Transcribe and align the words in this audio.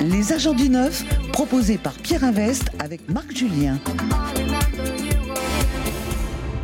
Les 0.00 0.32
agents 0.32 0.54
du 0.54 0.68
neuf, 0.68 1.04
proposé 1.32 1.76
par 1.78 1.92
Pierre 1.94 2.24
Invest 2.24 2.70
avec 2.78 3.08
Marc 3.08 3.34
Julien. 3.36 3.78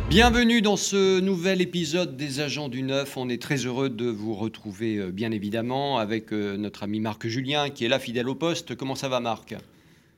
Bienvenue 0.09 0.61
dans 0.61 0.77
ce 0.77 1.19
nouvel 1.19 1.61
épisode 1.61 2.15
des 2.17 2.39
Agents 2.39 2.69
du 2.69 2.81
Neuf. 2.81 3.15
On 3.17 3.29
est 3.29 3.41
très 3.41 3.57
heureux 3.57 3.89
de 3.89 4.05
vous 4.09 4.33
retrouver, 4.33 4.97
euh, 4.97 5.11
bien 5.11 5.31
évidemment, 5.31 5.97
avec 5.99 6.31
euh, 6.33 6.57
notre 6.57 6.83
ami 6.83 6.99
Marc 6.99 7.27
Julien, 7.27 7.69
qui 7.69 7.85
est 7.85 7.89
là, 7.89 7.99
fidèle 7.99 8.29
au 8.29 8.35
poste. 8.35 8.75
Comment 8.75 8.95
ça 8.95 9.09
va, 9.09 9.19
Marc? 9.19 9.55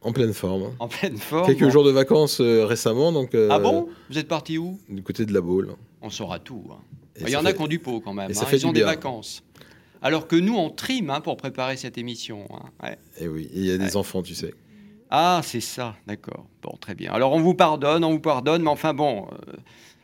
En 0.02 0.14
pleine 0.14 0.34
forme. 0.34 0.72
En 0.80 0.88
pleine 0.88 1.18
forme. 1.18 1.46
Quelques 1.48 1.64
bon. 1.64 1.70
jours 1.72 1.84
de 1.84 1.92
vacances 1.92 2.40
euh, 2.40 2.66
récemment, 2.66 3.12
donc. 3.12 3.34
euh, 3.36 3.50
Ah 3.52 3.60
bon? 3.60 3.90
Vous 4.10 4.18
êtes 4.18 4.28
parti 4.28 4.58
où? 4.58 4.80
Du 4.88 5.02
côté 5.04 5.26
de 5.26 5.34
la 5.34 5.42
Baule. 5.42 5.72
On 6.02 6.10
saura 6.10 6.40
tout. 6.40 6.64
hein. 6.72 6.78
Et 7.18 7.24
Il 7.24 7.30
y 7.32 7.36
en 7.36 7.44
a 7.44 7.52
qui 7.52 7.62
ont 7.62 7.68
du 7.68 7.80
pot 7.80 8.00
quand 8.00 8.14
même. 8.14 8.32
et 8.32 8.34
ça 8.34 8.44
hein. 8.44 8.46
fait 8.46 8.58
Ils 8.58 8.62
du 8.62 8.66
ont 8.68 8.72
des 8.72 8.84
vacances. 8.84 9.44
Alors 10.02 10.28
que 10.28 10.36
nous, 10.36 10.56
on 10.56 10.70
trime 10.70 11.10
hein, 11.10 11.22
pour 11.22 11.38
préparer 11.38 11.76
cette 11.78 11.98
émission. 11.98 12.46
hein. 12.54 12.70
Ouais. 12.84 12.98
Et 13.20 13.28
oui, 13.28 13.50
il 13.54 13.66
y 13.66 13.72
a 13.72 13.78
des 13.78 13.84
Ouais. 13.86 13.96
enfants, 13.98 14.22
tu 14.24 14.34
sais. 14.36 14.54
Ah, 15.10 15.42
c'est 15.44 15.60
ça, 15.62 15.96
d'accord. 16.08 16.46
Bon, 16.62 16.78
très 16.80 16.96
bien. 16.96 17.12
Alors, 17.12 17.34
on 17.34 17.40
vous 17.42 17.56
pardonne, 17.56 18.04
on 18.04 18.12
vous 18.12 18.20
pardonne, 18.20 18.62
mais 18.62 18.70
enfin, 18.70 18.94
bon, 18.94 19.28
euh, 19.32 19.54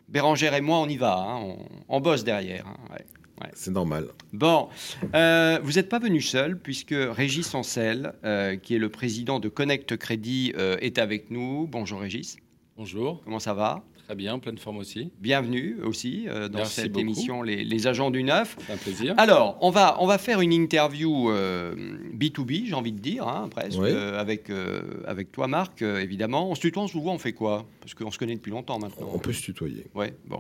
Bérangère 0.10 0.54
et 0.56 0.62
moi, 0.62 0.80
on 0.80 0.88
y 0.88 0.98
va. 0.98 1.16
hein. 1.18 1.40
On, 1.42 1.58
on 1.88 2.02
bosse 2.02 2.24
derrière. 2.24 2.66
hein. 2.68 2.78
Ouais. 2.92 3.06
C'est 3.54 3.72
normal. 3.72 4.08
Bon, 4.34 4.70
euh, 5.14 5.60
vous 5.62 5.74
n'êtes 5.74 5.90
pas 5.90 6.00
venu 6.00 6.22
seul, 6.22 6.58
puisque 6.58 6.96
Régis 6.98 7.54
Ancel, 7.54 8.14
euh, 8.24 8.56
qui 8.56 8.76
est 8.76 8.80
le 8.80 8.90
président 8.90 9.40
de 9.40 9.50
Connect 9.50 9.98
Crédit, 9.98 10.54
euh, 10.58 10.78
est 10.80 10.98
avec 11.00 11.30
nous. 11.32 11.68
Bonjour 11.68 12.00
Régis, 12.00 12.38
Bonjour, 12.78 13.22
comment 13.26 13.40
ça 13.40 13.54
va? 13.54 13.84
Très 14.06 14.16
bien, 14.16 14.38
pleine 14.38 14.60
forme 14.60 14.78
aussi. 14.78 15.10
Bienvenue 15.20 15.78
aussi 15.84 16.26
euh, 16.28 16.48
dans 16.48 16.60
Merci 16.60 16.82
cette 16.82 16.92
beaucoup. 16.92 17.02
émission 17.02 17.42
les, 17.42 17.64
les 17.64 17.88
Agents 17.88 18.12
du 18.12 18.22
Neuf. 18.22 18.56
C'est 18.68 18.74
un 18.74 18.78
plaisir. 18.78 19.16
Alors, 19.18 19.58
on 19.62 19.72
va, 19.72 19.98
on 20.00 20.06
va 20.06 20.20
faire 20.20 20.42
une 20.42 20.54
interview 20.54 21.32
euh, 21.32 21.74
B2B, 22.14 22.68
j'ai 22.68 22.76
envie 22.76 22.92
de 22.92 23.00
dire, 23.00 23.28
hein, 23.28 23.48
presque, 23.50 23.80
Oui. 23.80 23.90
euh, 23.90 24.20
avec, 24.20 24.52
euh, 24.52 24.82
avec 25.08 25.32
toi 25.32 25.48
Marc, 25.48 25.82
euh, 25.82 26.00
évidemment. 26.02 26.52
On 26.52 26.54
se 26.56 26.62
tutoie, 26.62 26.84
on 26.84 26.88
se 26.88 26.98
voit, 27.00 27.14
on 27.14 27.18
fait 27.18 27.34
quoi? 27.34 27.66
Parce 27.82 27.96
qu'on 27.96 28.12
se 28.12 28.20
connaît 28.20 28.36
depuis 28.36 28.52
longtemps 28.52 28.78
maintenant. 28.78 29.10
On 29.12 29.18
peut 29.18 29.34
se 29.34 29.42
tutoyer. 29.42 29.86
Ouais, 29.96 30.14
bon. 30.28 30.40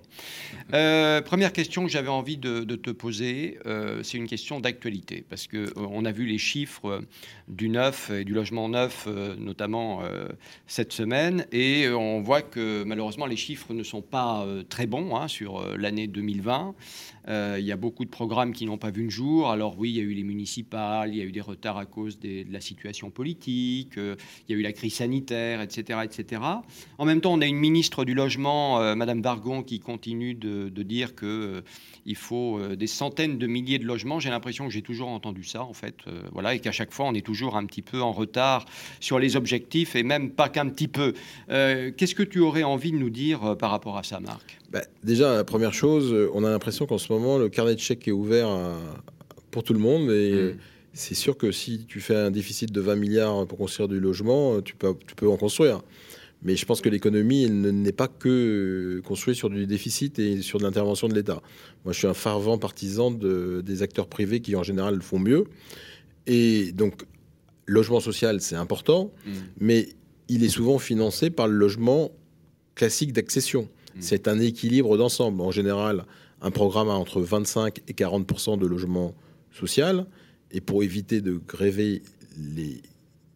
Euh, 0.75 1.21
première 1.23 1.51
question 1.51 1.83
que 1.85 1.91
j'avais 1.91 2.09
envie 2.09 2.37
de, 2.37 2.59
de 2.65 2.75
te 2.75 2.91
poser, 2.91 3.57
euh, 3.65 4.03
c'est 4.03 4.17
une 4.19 4.27
question 4.27 4.59
d'actualité, 4.59 5.25
parce 5.27 5.47
que 5.47 5.57
euh, 5.57 5.71
on 5.75 6.05
a 6.05 6.11
vu 6.11 6.27
les 6.27 6.37
chiffres 6.37 6.85
euh, 6.87 7.01
du 7.47 7.69
neuf 7.69 8.11
et 8.11 8.25
du 8.25 8.33
logement 8.35 8.69
neuf, 8.69 9.05
euh, 9.07 9.35
notamment 9.39 10.01
euh, 10.03 10.27
cette 10.67 10.93
semaine, 10.93 11.47
et 11.51 11.85
euh, 11.85 11.97
on 11.97 12.21
voit 12.21 12.43
que 12.43 12.83
malheureusement 12.83 13.25
les 13.25 13.35
chiffres 13.35 13.54
ne 13.69 13.83
sont 13.83 14.01
pas 14.01 14.43
euh, 14.45 14.63
très 14.67 14.87
bons 14.87 15.15
hein, 15.15 15.27
sur 15.27 15.59
euh, 15.59 15.75
l'année 15.77 16.07
2020. 16.07 16.75
Euh, 17.27 17.57
Il 17.59 17.65
y 17.65 17.71
a 17.71 17.77
beaucoup 17.77 18.05
de 18.05 18.09
programmes 18.09 18.53
qui 18.53 18.65
n'ont 18.65 18.77
pas 18.77 18.91
vu 18.91 19.03
le 19.03 19.09
jour. 19.09 19.49
Alors 19.49 19.77
oui, 19.79 19.89
il 19.89 19.95
y 19.95 19.99
a 19.99 20.03
eu 20.03 20.13
les 20.13 20.23
municipales, 20.23 21.09
il 21.09 21.17
y 21.17 21.21
a 21.21 21.23
eu 21.23 21.31
des 21.31 21.41
retards 21.41 21.77
à 21.77 21.85
cause 21.85 22.19
de 22.19 22.45
la 22.51 22.61
situation 22.61 23.09
politique, 23.09 23.93
il 23.97 24.51
y 24.51 24.53
a 24.53 24.57
eu 24.57 24.61
la 24.61 24.73
crise 24.73 24.95
sanitaire, 24.95 25.61
etc., 25.61 25.99
etc. 26.03 26.41
En 26.97 27.05
même 27.05 27.21
temps, 27.21 27.33
on 27.33 27.41
a 27.41 27.45
une 27.45 27.57
ministre 27.57 28.05
du 28.05 28.13
logement, 28.13 28.95
Madame 28.95 29.21
Vargon, 29.21 29.63
qui 29.63 29.79
continue 29.79 30.35
de, 30.35 30.69
dire 30.83 31.15
que 31.15 31.63
il 32.05 32.15
faut 32.15 32.59
des 32.75 32.87
centaines 32.87 33.39
de 33.39 33.47
milliers 33.47 33.79
de 33.79 33.85
logements. 33.85 34.19
J'ai 34.19 34.29
l'impression 34.29 34.65
que 34.67 34.71
j'ai 34.71 34.83
toujours 34.83 35.09
entendu 35.09 35.43
ça, 35.43 35.63
en 35.63 35.73
fait, 35.73 35.97
voilà, 36.31 36.53
et 36.53 36.59
qu'à 36.59 36.71
chaque 36.71 36.93
fois, 36.93 37.07
on 37.07 37.13
est 37.13 37.25
toujours 37.25 37.57
un 37.57 37.65
petit 37.65 37.81
peu 37.81 38.01
en 38.01 38.11
retard 38.11 38.65
sur 38.99 39.17
les 39.17 39.35
objectifs, 39.35 39.95
et 39.95 40.03
même 40.03 40.29
pas 40.29 40.49
qu'un 40.49 40.69
petit 40.69 40.87
peu. 40.87 41.13
Qu'est-ce 41.47 42.15
que 42.15 42.23
tu 42.23 42.39
aurais 42.39 42.63
envie 42.63 42.91
de 42.91 42.97
nous 42.97 43.09
dire 43.09 43.44
euh, 43.45 43.55
par 43.55 43.71
rapport 43.71 43.97
à 43.97 44.03
ça, 44.03 44.19
Marc 44.19 44.57
Bah, 44.71 44.81
déjà, 45.03 45.35
la 45.35 45.43
première 45.43 45.73
chose, 45.73 46.11
euh, 46.13 46.29
on 46.33 46.43
a 46.43 46.49
l'impression 46.49 46.85
qu'en 46.85 46.97
ce 46.97 47.11
moment, 47.11 47.37
le 47.37 47.49
carnet 47.49 47.75
de 47.75 47.79
chèques 47.79 48.07
est 48.07 48.11
ouvert 48.11 48.47
à- 48.49 48.77
pour 49.51 49.63
tout 49.63 49.73
le 49.73 49.79
monde. 49.79 50.09
Et 50.11 50.31
euh, 50.33 50.53
Mm. 50.53 50.57
c'est 50.93 51.15
sûr 51.15 51.37
que 51.37 51.51
si 51.51 51.85
tu 51.87 51.99
fais 52.01 52.15
un 52.15 52.31
déficit 52.31 52.71
de 52.71 52.81
20 52.81 52.95
milliards 52.95 53.45
pour 53.47 53.57
construire 53.57 53.87
du 53.87 53.99
logement, 53.99 54.55
euh, 54.55 54.61
tu 54.61 54.75
peux, 54.75 54.93
tu 55.07 55.15
peux 55.15 55.29
en 55.29 55.37
construire. 55.37 55.81
Mais 56.43 56.55
je 56.55 56.65
pense 56.65 56.81
que 56.81 56.89
l'économie 56.89 57.45
elle 57.45 57.59
ne- 57.61 57.71
n'est 57.71 57.91
pas 57.93 58.07
que 58.07 58.29
euh, 58.29 59.01
construite 59.01 59.35
sur 59.37 59.49
du 59.49 59.65
déficit 59.65 60.19
et 60.19 60.41
sur 60.41 60.59
de 60.59 60.63
l'intervention 60.63 61.07
de 61.07 61.15
l'État. 61.15 61.41
Moi, 61.85 61.93
je 61.93 61.97
suis 61.99 62.07
un 62.07 62.13
fervent 62.13 62.57
partisan 62.57 63.09
de- 63.11 63.61
des 63.65 63.81
acteurs 63.81 64.07
privés 64.07 64.41
qui, 64.41 64.55
en 64.55 64.61
général, 64.63 65.01
font 65.01 65.17
mieux. 65.19 65.45
Et 66.27 66.71
donc, 66.73 67.03
logement 67.65 67.99
social, 67.99 68.41
c'est 68.41 68.55
important, 68.55 69.11
mais 69.59 69.89
il 70.27 70.43
est 70.43 70.49
souvent 70.49 70.77
financé 70.79 71.29
par 71.29 71.47
le 71.47 71.55
logement 71.55 72.11
classique 72.75 73.13
d'accession. 73.13 73.63
Mm. 73.95 73.99
C'est 74.01 74.27
un 74.27 74.39
équilibre 74.39 74.97
d'ensemble. 74.97 75.41
En 75.41 75.51
général, 75.51 76.05
un 76.41 76.51
programme 76.51 76.89
a 76.89 76.93
entre 76.93 77.21
25 77.21 77.79
et 77.87 77.93
40 77.93 78.59
de 78.59 78.67
logement 78.67 79.15
social. 79.51 80.05
Et 80.51 80.61
pour 80.61 80.83
éviter 80.83 81.21
de 81.21 81.39
gréver 81.47 82.03
les 82.37 82.81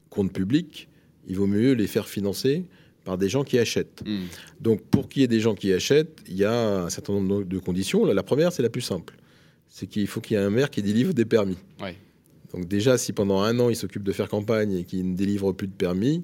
comptes 0.09 0.33
publics, 0.33 0.89
il 1.27 1.37
vaut 1.37 1.47
mieux 1.47 1.73
les 1.73 1.87
faire 1.87 2.07
financer 2.07 2.65
par 3.03 3.17
des 3.17 3.29
gens 3.29 3.43
qui 3.43 3.57
achètent. 3.57 4.03
Mm. 4.05 4.25
Donc, 4.59 4.81
pour 4.83 5.09
qu'il 5.09 5.21
y 5.21 5.25
ait 5.25 5.29
des 5.29 5.39
gens 5.39 5.55
qui 5.55 5.73
achètent, 5.73 6.19
il 6.27 6.35
y 6.35 6.45
a 6.45 6.83
un 6.83 6.89
certain 6.89 7.13
nombre 7.13 7.43
de 7.43 7.59
conditions. 7.59 8.05
La 8.05 8.23
première, 8.23 8.51
c'est 8.51 8.63
la 8.63 8.69
plus 8.69 8.81
simple. 8.81 9.15
C'est 9.67 9.87
qu'il 9.87 10.07
faut 10.07 10.19
qu'il 10.21 10.35
y 10.35 10.39
ait 10.39 10.43
un 10.43 10.49
maire 10.49 10.69
qui 10.69 10.81
délivre 10.81 11.13
des 11.13 11.25
permis. 11.25 11.57
Ouais. 11.81 11.95
Donc 12.53 12.67
déjà, 12.67 12.97
si 12.97 13.13
pendant 13.13 13.41
un 13.41 13.59
an, 13.59 13.69
il 13.69 13.75
s'occupe 13.75 14.03
de 14.03 14.11
faire 14.11 14.27
campagne 14.27 14.73
et 14.73 14.83
qu'il 14.83 15.11
ne 15.11 15.15
délivre 15.15 15.51
plus 15.53 15.67
de 15.67 15.73
permis, 15.73 16.23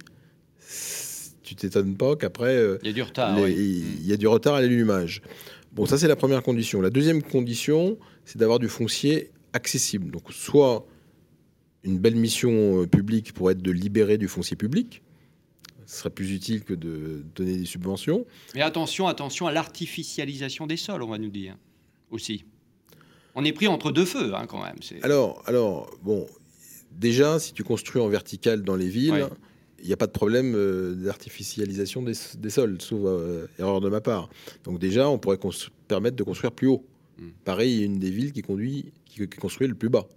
tu 1.46 1.56
t'étonnes 1.56 1.96
pas 1.96 2.16
qu'après, 2.16 2.56
euh, 2.58 2.78
Il 2.84 2.88
y 2.88 2.90
a 2.90 2.94
du 2.94 3.02
retard. 3.04 3.36
les- 3.38 3.44
oui. 3.44 3.84
il 4.02 4.08
y 4.08 4.14
a 4.14 4.18
du 4.18 4.28
retard 4.28 4.56
à 4.56 4.62
l'allumage. 4.62 5.22
Bon, 5.74 5.86
ça, 5.86 5.98
c'est 5.98 6.08
la 6.08 6.16
première 6.16 6.42
condition. 6.44 6.82
La 6.82 6.90
deuxième 6.90 7.22
condition, 7.22 7.98
c'est 8.26 8.38
d'avoir 8.38 8.60
du 8.60 8.70
foncier 8.70 9.32
accessible. 9.54 10.10
Donc, 10.12 10.24
soit 10.32 10.86
une 11.84 12.00
belle 12.00 12.16
mission 12.16 12.82
euh, 12.82 12.88
publique 12.88 13.34
pour 13.34 13.52
être 13.52 13.62
de 13.62 13.72
libérer 13.72 14.18
du 14.18 14.28
foncier 14.28 14.56
public. 14.58 15.02
Ce 15.86 15.98
serait 16.00 16.10
plus 16.10 16.32
utile 16.34 16.64
que 16.64 16.74
de 16.74 17.24
donner 17.36 17.58
des 17.58 17.66
subventions. 17.66 18.26
Mais 18.56 18.62
attention, 18.62 19.08
attention 19.08 19.46
à 19.48 19.52
l'artificialisation 19.52 20.66
des 20.66 20.78
sols, 20.78 21.04
on 21.04 21.10
va 21.10 21.20
nous 21.20 21.30
dire 21.30 21.56
aussi. 22.10 22.44
On 23.36 23.44
est 23.46 23.52
pris 23.54 23.68
entre 23.68 23.92
deux 23.92 24.06
feux, 24.06 24.34
hein, 24.34 24.46
quand 24.48 24.64
même. 24.64 24.78
Alors, 25.04 25.44
alors, 25.46 25.92
bon, 26.02 26.26
déjà, 26.92 27.38
si 27.38 27.54
tu 27.54 27.64
construis 27.64 28.02
en 28.02 28.08
vertical 28.08 28.64
dans 28.64 28.76
les 28.76 28.88
villes, 28.88 29.12
Ouais. 29.12 29.24
Il 29.85 29.90
n'y 29.90 29.94
a 29.94 29.97
pas 29.97 30.07
de 30.07 30.12
problème 30.12 30.56
euh, 30.56 30.96
d'artificialisation 30.96 32.01
des, 32.01 32.13
des 32.40 32.50
sols, 32.50 32.81
sauf 32.81 33.01
euh, 33.06 33.46
erreur 33.59 33.81
de 33.81 33.90
ma 33.90 34.01
part. 34.01 34.29
Donc 34.63 34.79
déjà, 34.79 35.07
on 35.07 35.19
pourrait 35.19 35.38
permettre 35.88 36.16
de 36.16 36.23
construire 36.23 36.51
plus 36.51 36.68
haut. 36.68 36.84
Mm. 37.19 37.23
Pareil, 37.44 37.72
il 37.72 37.79
y 37.79 37.81
a 37.84 37.85
une 37.85 38.00
des 38.00 38.09
villes 38.09 38.34
qui, 38.34 38.41
conduit, 38.41 38.94
qui, 39.06 39.28
qui 39.28 39.38
construit 39.38 39.68
le 39.68 39.75
plus 39.75 39.90
bas. 39.90 40.07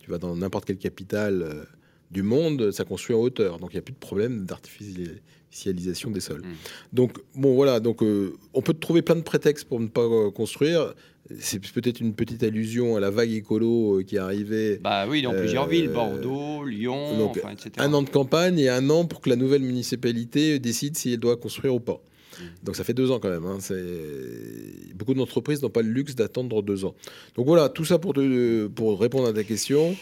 Tu 0.00 0.12
vas 0.12 0.18
dans 0.18 0.36
n'importe 0.36 0.64
quelle 0.64 0.78
capitale 0.78 1.42
euh, 1.42 1.64
du 2.10 2.22
monde, 2.22 2.70
ça 2.72 2.84
construit 2.84 3.14
en 3.14 3.20
hauteur. 3.20 3.58
Donc 3.58 3.70
il 3.72 3.76
n'y 3.76 3.80
a 3.80 3.82
plus 3.82 3.94
de 3.94 3.98
problème 3.98 4.44
d'artificialisation 4.44 6.10
des 6.10 6.20
sols. 6.20 6.42
Mm. 6.42 6.54
Donc, 6.92 7.18
bon, 7.34 7.54
voilà, 7.54 7.80
donc 7.80 8.02
euh, 8.02 8.34
on 8.54 8.62
peut 8.62 8.74
trouver 8.74 9.02
plein 9.02 9.16
de 9.16 9.22
prétextes 9.22 9.66
pour 9.66 9.80
ne 9.80 9.86
pas 9.88 10.02
euh, 10.02 10.30
construire. 10.30 10.94
C'est 11.38 11.60
peut-être 11.72 12.00
une 12.00 12.14
petite 12.14 12.42
allusion 12.42 12.96
à 12.96 13.00
la 13.00 13.10
vague 13.10 13.30
écolo 13.30 13.98
euh, 13.98 14.02
qui 14.02 14.16
est 14.16 14.18
arrivée. 14.18 14.80
Bah 14.82 15.06
oui, 15.08 15.22
dans 15.22 15.32
plusieurs 15.32 15.68
villes, 15.68 15.88
Bordeaux, 15.88 16.64
Lyon, 16.64 17.16
donc, 17.18 17.36
enfin, 17.38 17.52
etc. 17.52 17.70
Un 17.78 17.92
an 17.94 18.02
de 18.02 18.10
campagne 18.10 18.58
et 18.58 18.68
un 18.68 18.90
an 18.90 19.04
pour 19.04 19.20
que 19.20 19.30
la 19.30 19.36
nouvelle 19.36 19.62
municipalité 19.62 20.58
décide 20.58 20.96
si 20.96 21.12
elle 21.12 21.20
doit 21.20 21.36
construire 21.36 21.74
ou 21.74 21.80
pas. 21.80 22.00
Mm. 22.38 22.42
Donc 22.64 22.74
ça 22.76 22.82
fait 22.82 22.94
deux 22.94 23.10
ans 23.12 23.20
quand 23.20 23.28
même. 23.30 23.44
hein. 23.44 23.58
C'est- 23.60 24.94
Beaucoup 24.96 25.14
d'entreprises 25.14 25.62
n'ont 25.62 25.70
pas 25.70 25.82
le 25.82 25.90
luxe 25.90 26.14
d'attendre 26.16 26.62
deux 26.62 26.84
ans. 26.84 26.94
Donc 27.36 27.46
voilà, 27.46 27.68
tout 27.68 27.84
ça 27.84 27.98
pour, 27.98 28.12
te- 28.12 28.66
pour 28.66 29.00
répondre 29.00 29.28
à 29.28 29.32
ta 29.32 29.44
question. 29.44 29.96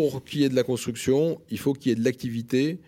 Pour 0.00 0.24
qu'il 0.24 0.40
y 0.40 0.44
ait 0.44 0.48
de 0.48 0.54
la 0.54 0.62
construction, 0.62 1.40
il 1.50 1.58
faut 1.58 1.74
qu'il 1.74 1.90
y 1.90 1.92
ait 1.92 1.96
de 1.96 2.04
l'activité. 2.04 2.78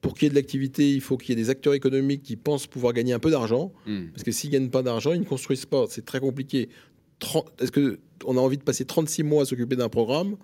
Pour 0.00 0.14
qu'il 0.14 0.24
y 0.24 0.26
ait 0.26 0.30
de 0.30 0.34
l'activité, 0.34 0.90
il 0.92 1.00
faut 1.00 1.18
qu'il 1.18 1.30
y 1.30 1.32
ait 1.32 1.42
des 1.42 1.50
acteurs 1.50 1.74
économiques 1.74 2.22
qui 2.22 2.36
pensent 2.36 2.66
pouvoir 2.66 2.92
gagner 2.92 3.12
un 3.12 3.18
peu 3.18 3.30
d'argent. 3.30 3.72
Mm. 3.86 4.06
Parce 4.12 4.22
que 4.22 4.32
s'ils 4.32 4.50
ne 4.50 4.54
gagnent 4.54 4.70
pas 4.70 4.82
d'argent, 4.82 5.12
ils 5.12 5.20
ne 5.20 5.26
construisent 5.26 5.66
pas. 5.66 5.84
C'est 5.88 6.04
très 6.04 6.18
compliqué. 6.18 6.70
30 7.18 7.46
Est-ce 7.60 7.70
qu'on 7.70 8.36
a 8.36 8.40
envie 8.40 8.56
de 8.56 8.62
passer 8.62 8.84
36 8.84 9.22
mois 9.22 9.42
à 9.42 9.44
s'occuper 9.44 9.76
d'un 9.76 9.90
programme 9.90 10.36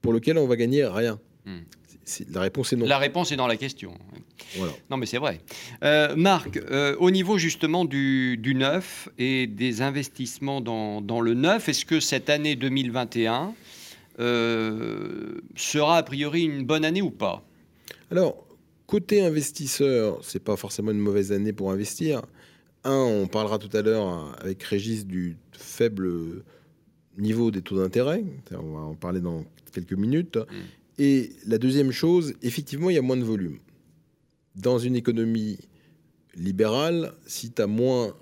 pour 0.00 0.12
lequel 0.12 0.38
on 0.38 0.46
va 0.46 0.56
gagner 0.56 0.86
rien? 0.86 1.20
Hmm. 1.44 1.60
La 2.32 2.40
réponse 2.40 2.72
est 2.72 2.76
non. 2.76 2.86
La 2.86 2.98
réponse 2.98 3.32
est 3.32 3.36
dans 3.36 3.46
la 3.46 3.56
question. 3.56 3.94
Voilà. 4.56 4.72
Non, 4.90 4.96
mais 4.96 5.06
c'est 5.06 5.18
vrai. 5.18 5.40
Euh, 5.82 6.16
Marc, 6.16 6.56
euh, 6.56 6.96
au 6.98 7.10
niveau 7.10 7.38
justement 7.38 7.84
du, 7.84 8.36
du 8.36 8.54
neuf 8.54 9.08
et 9.18 9.46
des 9.46 9.82
investissements 9.82 10.60
dans, 10.60 11.00
dans 11.00 11.20
le 11.20 11.34
neuf, 11.34 11.68
est-ce 11.68 11.84
que 11.84 12.00
cette 12.00 12.30
année 12.30 12.56
2021 12.56 13.54
euh, 14.20 15.40
sera 15.56 15.98
a 15.98 16.02
priori 16.02 16.42
une 16.42 16.64
bonne 16.64 16.84
année 16.84 17.02
ou 17.02 17.10
pas 17.10 17.46
Alors, 18.10 18.46
côté 18.86 19.22
investisseur, 19.22 20.18
c'est 20.22 20.42
pas 20.42 20.56
forcément 20.56 20.90
une 20.90 20.98
mauvaise 20.98 21.32
année 21.32 21.52
pour 21.52 21.70
investir. 21.70 22.22
Un, 22.84 22.92
on 22.92 23.26
parlera 23.26 23.58
tout 23.58 23.74
à 23.76 23.82
l'heure 23.82 24.36
avec 24.40 24.62
Régis 24.62 25.06
du 25.06 25.36
faible 25.52 26.44
niveau 27.18 27.50
des 27.50 27.62
taux 27.62 27.76
d'intérêt. 27.76 28.24
On 28.52 28.72
va 28.72 28.80
en 28.80 28.94
parler 28.94 29.20
dans 29.20 29.44
quelques 29.72 29.94
minutes. 29.94 30.38
Et 30.98 31.30
la 31.46 31.58
deuxième 31.58 31.90
chose, 31.90 32.34
effectivement, 32.42 32.90
il 32.90 32.94
y 32.94 32.98
a 32.98 33.02
moins 33.02 33.16
de 33.16 33.24
volume. 33.24 33.58
Dans 34.54 34.78
une 34.78 34.94
économie 34.94 35.58
libérale, 36.36 37.12
si 37.26 37.50
tu 37.50 37.62
as 37.62 37.66
moins 37.66 38.14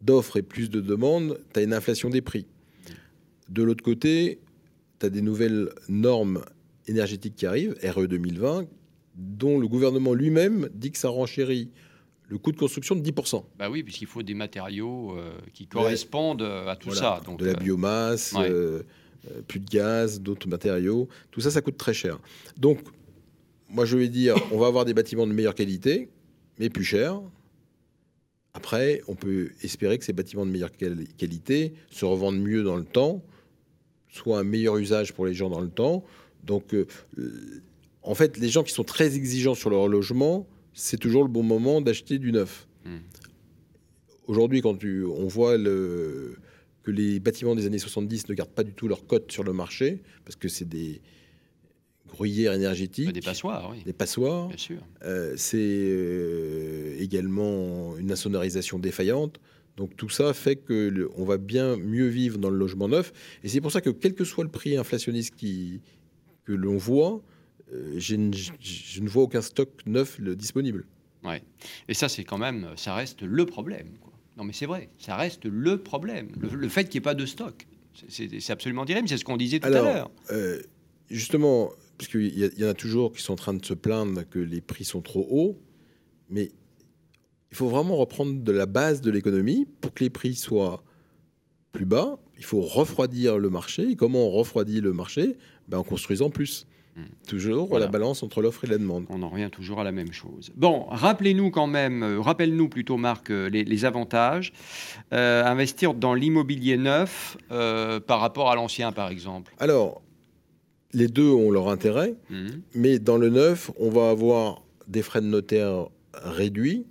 d'offres 0.00 0.36
et 0.36 0.42
plus 0.42 0.70
de 0.70 0.80
demandes, 0.80 1.40
tu 1.52 1.60
as 1.60 1.62
une 1.62 1.72
inflation 1.72 2.10
des 2.10 2.20
prix. 2.20 2.46
De 3.48 3.62
l'autre 3.62 3.84
côté, 3.84 4.40
tu 4.98 5.06
as 5.06 5.10
des 5.10 5.22
nouvelles 5.22 5.70
normes 5.88 6.42
énergétique 6.86 7.34
qui 7.36 7.46
arrive, 7.46 7.76
RE 7.82 8.06
2020, 8.06 8.66
dont 9.14 9.58
le 9.58 9.68
gouvernement 9.68 10.14
lui-même 10.14 10.68
dit 10.74 10.90
que 10.90 10.98
ça 10.98 11.08
renchérit 11.08 11.70
le 12.28 12.38
coût 12.38 12.52
de 12.52 12.56
construction 12.58 12.94
de 12.94 13.00
10%. 13.00 13.44
Bah 13.58 13.70
oui, 13.70 13.82
puisqu'il 13.82 14.06
faut 14.06 14.22
des 14.22 14.34
matériaux 14.34 15.12
euh, 15.16 15.32
qui 15.54 15.66
correspondent 15.66 16.42
euh, 16.42 16.66
à 16.68 16.76
tout 16.76 16.90
Voilà. 16.90 17.00
ça. 17.18 17.22
Donc, 17.24 17.38
de 17.40 17.46
la 17.46 17.52
euh, 17.52 17.56
biomasse, 17.56 18.32
ouais. 18.34 18.48
euh, 18.50 18.82
plus 19.46 19.60
de 19.60 19.66
gaz, 19.68 20.20
d'autres 20.20 20.46
matériaux. 20.48 21.08
Tout 21.30 21.40
ça, 21.40 21.50
ça 21.50 21.60
coûte 21.62 21.76
très 21.78 21.94
cher. 21.94 22.18
Donc, 22.58 22.80
moi, 23.70 23.84
je 23.86 23.96
vais 23.96 24.08
dire, 24.08 24.34
on 24.52 24.58
va 24.58 24.66
avoir 24.66 24.84
des 24.84 24.94
bâtiments 24.94 25.26
de 25.26 25.32
meilleure 25.32 25.54
qualité, 25.54 26.08
mais 26.58 26.68
plus 26.70 26.84
chers. 26.84 27.20
Après, 28.54 29.02
on 29.08 29.14
peut 29.14 29.50
espérer 29.62 29.98
que 29.98 30.04
ces 30.04 30.12
bâtiments 30.12 30.44
de 30.46 30.50
meilleure 30.50 30.72
quali- 30.72 31.06
qualité 31.16 31.74
se 31.90 32.04
revendent 32.04 32.40
mieux 32.40 32.62
dans 32.62 32.76
le 32.76 32.84
temps, 32.84 33.22
soit 34.08 34.38
un 34.38 34.44
meilleur 34.44 34.76
usage 34.76 35.12
pour 35.12 35.26
les 35.26 35.34
gens 35.34 35.50
dans 35.50 35.60
le 35.60 35.68
temps. 35.70 36.04
Donc, 36.44 36.74
euh, 36.74 36.86
en 38.02 38.14
fait, 38.14 38.36
les 38.38 38.48
gens 38.48 38.62
qui 38.62 38.72
sont 38.72 38.84
très 38.84 39.16
exigeants 39.16 39.54
sur 39.54 39.70
leur 39.70 39.88
logement, 39.88 40.46
c'est 40.72 40.96
toujours 40.98 41.22
le 41.22 41.28
bon 41.28 41.42
moment 41.42 41.80
d'acheter 41.80 42.18
du 42.18 42.32
neuf. 42.32 42.66
Hmm. 42.84 42.98
Aujourd'hui, 44.26 44.60
quand 44.60 44.76
tu- 44.76 45.04
on 45.04 45.26
voit 45.26 45.56
le, 45.56 46.36
que 46.82 46.90
les 46.90 47.18
bâtiments 47.20 47.54
des 47.54 47.66
années 47.66 47.78
70 47.78 48.28
ne 48.28 48.34
gardent 48.34 48.50
pas 48.50 48.64
du 48.64 48.72
tout 48.72 48.88
leur 48.88 49.06
cote 49.06 49.32
sur 49.32 49.42
le 49.44 49.52
marché, 49.52 50.02
parce 50.24 50.36
que 50.36 50.48
c'est 50.48 50.68
des 50.68 51.00
gruyères 52.08 52.52
énergétiques, 52.54 53.12
des 53.12 53.20
passoires, 53.20 53.70
oui, 53.72 53.82
des 53.84 53.92
passoires, 53.92 54.48
bien 54.48 54.56
sûr. 54.56 54.78
euh, 55.02 55.34
c'est 55.36 55.58
euh, 55.60 56.96
également 56.98 57.96
une 57.98 58.10
insonorisation 58.12 58.78
défaillante. 58.78 59.40
Donc 59.78 59.96
tout 59.96 60.08
ça 60.08 60.34
fait 60.34 60.56
que 60.56 61.08
on 61.16 61.24
va 61.24 61.38
bien 61.38 61.76
mieux 61.76 62.08
vivre 62.08 62.36
dans 62.38 62.50
le 62.50 62.58
logement 62.58 62.88
neuf. 62.88 63.12
Et 63.44 63.48
c'est 63.48 63.60
pour 63.60 63.70
ça 63.70 63.80
que 63.80 63.90
quel 63.90 64.12
que 64.14 64.24
soit 64.24 64.42
le 64.42 64.50
prix 64.50 64.76
inflationniste 64.76 65.36
qui, 65.36 65.80
que 66.44 66.52
l'on 66.52 66.76
voit, 66.76 67.22
euh, 67.72 67.94
je, 67.96 68.16
ne 68.16 69.08
vois 69.08 69.22
aucun 69.22 69.40
stock 69.40 69.70
neuf 69.86 70.18
le- 70.18 70.34
disponible. 70.34 70.84
Ouais. 71.22 71.42
Et 71.86 71.94
ça, 71.94 72.08
c'est 72.08 72.24
quand 72.24 72.38
même, 72.38 72.70
ça 72.74 72.94
reste 72.96 73.22
le 73.22 73.46
problème. 73.46 73.90
quoi. 74.00 74.12
Non, 74.36 74.42
mais 74.42 74.52
c'est 74.52 74.66
vrai, 74.66 74.88
ça 74.98 75.14
reste 75.16 75.44
le 75.44 75.78
problème. 75.80 76.28
Le, 76.40 76.48
le 76.56 76.68
fait 76.68 76.84
qu'il 76.88 76.98
n'y 77.00 77.02
ait 77.02 77.10
pas 77.10 77.14
de 77.14 77.24
stock, 77.26 77.66
C'est- 78.08 78.50
absolument 78.50 78.84
terrible. 78.84 79.08
C'est 79.08 79.16
ce 79.16 79.24
qu'on 79.24 79.36
disait 79.36 79.60
tout 79.60 79.66
à 79.68 79.70
l'heure. 79.70 80.10
Euh, 80.32 80.60
justement, 81.08 81.70
parce 81.98 82.10
qu'il 82.10 82.36
y, 82.36 82.60
y 82.60 82.64
en 82.64 82.68
a 82.68 82.74
toujours 82.74 83.12
qui 83.12 83.22
sont 83.22 83.34
en 83.34 83.36
train 83.36 83.54
de 83.54 83.64
se 83.64 83.74
plaindre 83.74 84.28
que 84.28 84.40
les 84.40 84.60
prix 84.60 84.84
sont 84.84 85.02
trop 85.02 85.24
hauts, 85.30 85.56
mais 86.30 86.50
il 87.50 87.56
faut 87.56 87.68
vraiment 87.68 87.96
reprendre 87.96 88.42
de 88.42 88.52
la 88.52 88.66
base 88.66 89.00
de 89.00 89.10
l'économie 89.10 89.66
pour 89.80 89.94
que 89.94 90.04
les 90.04 90.10
prix 90.10 90.34
soient 90.34 90.82
plus 91.72 91.86
bas. 91.86 92.18
Il 92.38 92.44
faut 92.44 92.60
refroidir 92.60 93.38
le 93.38 93.50
marché. 93.50 93.90
Et 93.90 93.96
comment 93.96 94.26
on 94.26 94.30
refroidit 94.30 94.80
le 94.80 94.92
marché? 94.92 95.36
Ben, 95.68 95.78
En 95.78 95.82
construisant 95.82 96.30
plus. 96.30 96.66
Hmm. 96.96 97.02
Toujours 97.28 97.68
Voilà. 97.68 97.86
la 97.86 97.90
balance 97.92 98.22
entre 98.22 98.42
l'offre 98.42 98.64
et 98.64 98.66
la 98.68 98.76
demande. 98.78 99.04
On 99.08 99.22
en 99.22 99.28
revient 99.28 99.50
toujours 99.52 99.80
à 99.80 99.84
la 99.84 99.92
même 99.92 100.12
chose. 100.12 100.50
Bon, 100.56 100.86
rappelez-nous 100.90 101.50
quand 101.50 101.66
même, 101.68 102.02
euh, 102.02 102.20
rappelle-nous 102.20 102.68
plutôt, 102.68 102.96
Marc, 102.96 103.30
euh, 103.30 103.48
les, 103.48 103.64
les 103.64 103.84
avantages. 103.84 104.52
Euh, 105.12 105.44
investir 105.44 105.94
dans 105.94 106.14
l'immobilier 106.14 106.76
neuf 106.76 107.36
par 107.48 108.20
rapport 108.20 108.50
à 108.50 108.54
l'ancien, 108.56 108.92
par 108.92 109.10
exemple. 109.10 109.54
Alors, 109.58 110.02
les 110.92 111.08
deux 111.08 111.30
ont 111.30 111.50
leur 111.50 111.68
intérêt. 111.68 112.14
Mhm. 112.30 112.62
Mais 112.74 112.98
dans 112.98 113.16
le 113.16 113.28
neuf, 113.30 113.70
on 113.78 113.90
va 113.90 114.10
avoir 114.10 114.62
des 114.86 115.02
frais 115.02 115.20
de 115.20 115.26
notaire 115.26 115.86
réduits. 116.14 116.86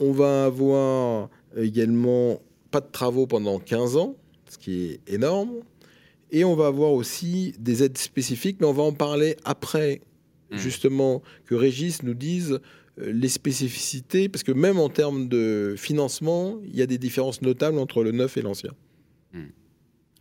On 0.00 0.12
va 0.12 0.46
avoir 0.46 1.28
également 1.56 2.40
pas 2.70 2.80
de 2.80 2.90
travaux 2.90 3.26
pendant 3.26 3.58
15 3.58 3.96
ans, 3.96 4.16
ce 4.48 4.58
qui 4.58 4.84
est 4.84 5.00
énorme. 5.12 5.50
Et 6.32 6.44
on 6.44 6.54
va 6.54 6.66
avoir 6.68 6.92
aussi 6.92 7.52
des 7.58 7.82
aides 7.82 7.98
spécifiques, 7.98 8.58
mais 8.60 8.66
on 8.66 8.72
va 8.72 8.82
en 8.84 8.92
parler 8.92 9.36
après, 9.44 10.00
Mhm. 10.50 10.58
justement, 10.58 11.22
que 11.46 11.54
Régis 11.54 12.02
nous 12.02 12.14
dise 12.14 12.60
euh, 12.98 13.12
les 13.12 13.28
spécificités, 13.28 14.28
parce 14.28 14.42
que 14.42 14.52
même 14.52 14.78
en 14.78 14.88
termes 14.88 15.28
de 15.28 15.74
financement, 15.78 16.58
il 16.64 16.74
y 16.76 16.82
a 16.82 16.86
des 16.86 16.98
différences 16.98 17.40
notables 17.42 17.78
entre 17.78 18.02
le 18.02 18.10
neuf 18.12 18.36
et 18.36 18.42
l'ancien. 18.42 18.72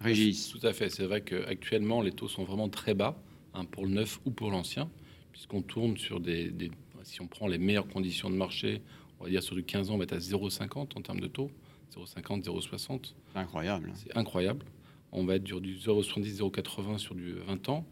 Régis. 0.01 0.49
Tout 0.49 0.65
à 0.65 0.71
fait. 0.73 0.89
C'est 0.89 1.03
vrai 1.05 1.21
qu'actuellement, 1.21 2.01
les 2.01 2.11
taux 2.11 2.29
sont 2.29 2.43
vraiment 2.45 2.69
très 2.69 2.93
bas 2.93 3.21
hein, 3.53 3.65
pour 3.65 3.85
le 3.85 3.91
neuf 3.91 4.19
ou 4.25 4.31
pour 4.31 4.49
l'ancien, 4.49 4.89
puisqu'on 5.33 5.61
tourne 5.61 5.97
sur 5.97 6.19
des, 6.19 6.49
des- 6.51 6.71
Si 7.03 7.21
on 7.21 7.27
prend 7.27 7.47
les 7.47 7.57
meilleures 7.57 7.87
conditions 7.87 8.29
de 8.29 8.35
marché, 8.35 8.81
on 9.19 9.25
va 9.25 9.30
dire 9.30 9.44
sur 9.44 9.56
du 9.56 9.63
15 9.63 9.89
ans, 9.89 9.95
on 9.95 9.98
va 9.98 10.04
être 10.06 10.13
à 10.13 10.18
0,50 10.19 10.98
en 10.98 11.01
termes 11.01 11.19
de 11.19 11.27
taux. 11.27 11.51
0,50, 11.95 12.44
0,60. 12.44 13.13
C'est 13.33 13.39
incroyable. 13.39 13.92
C'est 13.95 14.16
incroyable. 14.18 14.66
On 15.12 15.25
va 15.25 15.36
être 15.36 15.48
sur 15.48 15.60
du 15.62 15.75
0,70, 15.75 16.38
0,80 16.38 16.98
sur 17.00 17.16
du 17.16 17.33
20 17.33 17.69
ans 17.69 17.86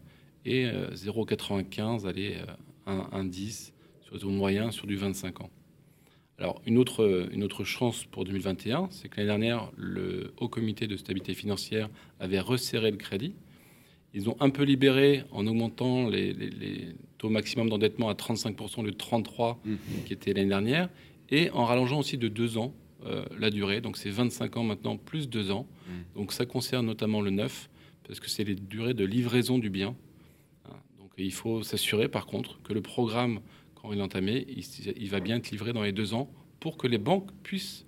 et 0.44 0.66
euh, 0.66 0.90
0,95, 0.94 2.06
allez, 2.06 2.36
euh, 2.86 3.00
1,10 3.12 3.72
sur 4.02 4.14
le 4.14 4.20
taux 4.20 4.30
moyen 4.30 4.70
sur 4.70 4.86
du 4.86 4.96
25 4.96 5.40
ans. 5.42 5.50
Alors, 6.38 6.62
une 6.66 6.78
autre, 6.78 7.28
une 7.32 7.42
autre 7.42 7.64
chance 7.64 8.04
pour 8.04 8.24
2021, 8.24 8.88
c'est 8.92 9.08
que 9.08 9.16
l'année 9.20 9.26
dernière, 9.48 9.72
le 9.76 10.32
Haut 10.38 10.48
Comité 10.48 10.86
de 10.86 10.96
stabilité 10.96 11.34
financière 11.34 11.88
avait 12.20 12.38
resserré 12.38 12.92
le 12.92 12.96
crédit. 12.96 13.34
Ils 14.14 14.30
ont 14.30 14.36
un 14.40 14.48
peu 14.50 14.62
libéré 14.62 15.24
en 15.32 15.46
augmentant 15.48 16.08
les, 16.08 16.32
les- 16.32 16.48
les 16.50 16.88
taux 17.18 17.28
maximum 17.28 17.68
d'endettement 17.68 18.08
à 18.08 18.14
35% 18.14 18.84
de 18.84 18.90
33 18.90 19.60
Mhm. 19.64 19.78
qui 20.06 20.12
était 20.12 20.32
l'année 20.32 20.48
dernière 20.48 20.88
et 21.30 21.50
en 21.50 21.64
rallongeant 21.64 21.98
aussi 21.98 22.18
de 22.18 22.28
deux 22.28 22.58
ans 22.58 22.74
euh, 23.04 23.24
la 23.38 23.50
durée. 23.50 23.80
Donc, 23.80 23.96
c'est 23.96 24.10
25 24.10 24.56
ans 24.56 24.64
maintenant 24.64 24.96
plus 24.96 25.28
deux 25.28 25.50
ans. 25.50 25.66
Mhm. 25.86 25.94
Donc, 26.14 26.32
ça 26.32 26.46
concerne 26.46 26.86
notamment 26.86 27.20
le 27.20 27.30
neuf 27.30 27.70
parce 28.06 28.20
que 28.20 28.28
c'est 28.28 28.44
les 28.44 28.54
durées 28.54 28.94
de 28.94 29.04
livraison 29.04 29.58
du 29.58 29.70
bien. 29.70 29.94
Hein. 30.66 30.76
Donc, 30.98 31.10
il 31.18 31.32
faut 31.32 31.62
s'assurer 31.62 32.08
par 32.08 32.26
contre 32.26 32.60
que 32.62 32.72
le 32.72 32.80
programme 32.80 33.40
quand 33.74 33.92
il 33.92 33.98
est 33.98 34.02
entamé, 34.02 34.46
il, 34.48 34.64
il 34.96 35.08
va 35.10 35.20
bien 35.20 35.36
être 35.36 35.50
livré 35.50 35.72
dans 35.72 35.82
les 35.82 35.92
deux 35.92 36.14
ans 36.14 36.30
pour 36.58 36.76
que 36.76 36.86
les 36.86 36.98
banques 36.98 37.30
puissent 37.42 37.86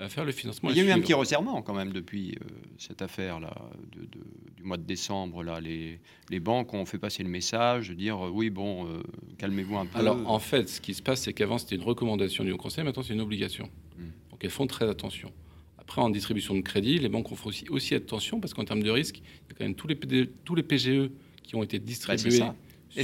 euh, 0.00 0.08
faire 0.08 0.24
le 0.24 0.32
financement. 0.32 0.70
Il 0.70 0.76
y 0.76 0.80
a 0.80 0.84
eu 0.84 0.90
un 0.90 1.00
petit 1.00 1.14
resserrement 1.14 1.62
quand 1.62 1.74
même 1.74 1.92
depuis 1.92 2.32
euh, 2.40 2.44
cette 2.78 3.00
affaire-là 3.02 3.54
de- 3.94 4.00
de- 4.02 4.24
du 4.56 4.62
mois 4.64 4.76
de 4.76 4.82
décembre. 4.82 5.42
Là. 5.44 5.60
Les, 5.60 6.00
les 6.30 6.40
banques 6.40 6.72
ont 6.74 6.84
fait 6.84 6.98
passer 6.98 7.22
le 7.22 7.28
message 7.28 7.90
de 7.90 7.94
dire 7.94 8.24
euh, 8.26 8.30
oui, 8.30 8.50
bon, 8.50 8.86
euh, 8.86 9.02
calmez-vous 9.38 9.76
un 9.76 9.86
peu. 9.86 9.98
Alors, 9.98 10.18
en 10.28 10.38
fait, 10.38 10.68
ce 10.68 10.80
qui 10.80 10.94
se 10.94 11.02
passe, 11.02 11.22
c'est 11.22 11.32
qu'avant, 11.32 11.58
c'était 11.58 11.76
une 11.76 11.82
recommandation 11.82 12.42
du 12.44 12.50
Haut 12.52 12.56
Conseil, 12.56 12.82
maintenant, 12.84 13.02
c'est 13.02 13.14
une 13.14 13.20
obligation. 13.20 13.68
Mm. 13.98 14.02
Donc, 14.30 14.40
elles 14.44 14.50
font 14.50 14.66
très 14.66 14.88
attention. 14.88 15.30
Après, 15.78 16.00
en 16.00 16.08
distribution 16.10 16.54
de 16.54 16.60
crédit, 16.62 16.98
les 16.98 17.08
banques 17.10 17.28
font 17.34 17.48
aussi, 17.48 17.68
aussi 17.68 17.94
attention 17.94 18.40
parce 18.40 18.54
qu'en 18.54 18.64
termes 18.64 18.82
de 18.82 18.90
risque, 18.90 19.18
il 19.18 19.50
y 19.50 19.52
a 19.52 19.54
quand 19.58 19.64
même 19.64 19.74
tous 19.74 19.86
les, 19.86 19.94
PD 19.94 20.30
tous 20.44 20.54
les 20.54 20.62
PGE 20.62 21.10
qui 21.42 21.56
ont 21.56 21.62
été 21.62 21.78
distribués 21.78 22.38
Bah, 22.40 22.54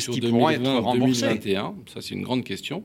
sur 0.00 0.14
qu'ils 0.14 0.22
pourront 0.30 0.48
être 0.48 0.62
2020, 0.62 0.80
remboursés? 0.80 1.20
2021. 1.28 1.74
Ça, 1.92 2.00
c'est 2.00 2.14
une 2.14 2.22
grande 2.22 2.42
question. 2.42 2.82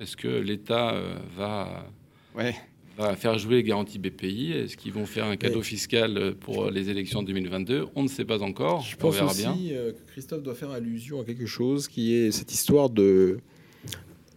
Est-ce 0.00 0.16
que 0.16 0.26
l'État 0.26 0.94
euh, 0.94 1.14
va, 1.36 1.86
Ouais. 2.34 2.54
Va 2.98 3.16
faire 3.16 3.38
jouer 3.38 3.56
les 3.56 3.62
garanties 3.62 3.98
BPI 3.98 4.52
Est-ce 4.52 4.76
qu'ils 4.76 4.92
vont 4.92 5.06
faire 5.06 5.24
un 5.26 5.36
cadeau 5.36 5.58
Mais- 5.58 5.64
fiscal 5.64 6.34
pour 6.40 6.70
les 6.70 6.90
élections 6.90 7.22
2022 7.22 7.86
On 7.94 8.02
ne 8.02 8.08
sait 8.08 8.24
pas 8.24 8.42
encore. 8.42 8.82
Je 8.82 8.94
On 8.96 8.98
pense 8.98 9.14
verra 9.14 9.30
aussi 9.30 9.42
bien. 9.42 9.56
euh, 9.72 9.92
que 9.92 10.12
Christophe 10.12 10.42
doit 10.42 10.54
faire 10.54 10.70
allusion 10.70 11.20
à 11.20 11.24
quelque 11.24 11.46
chose 11.46 11.88
qui 11.88 12.14
est 12.14 12.30
cette 12.30 12.52
histoire 12.52 12.90
de 12.90 13.38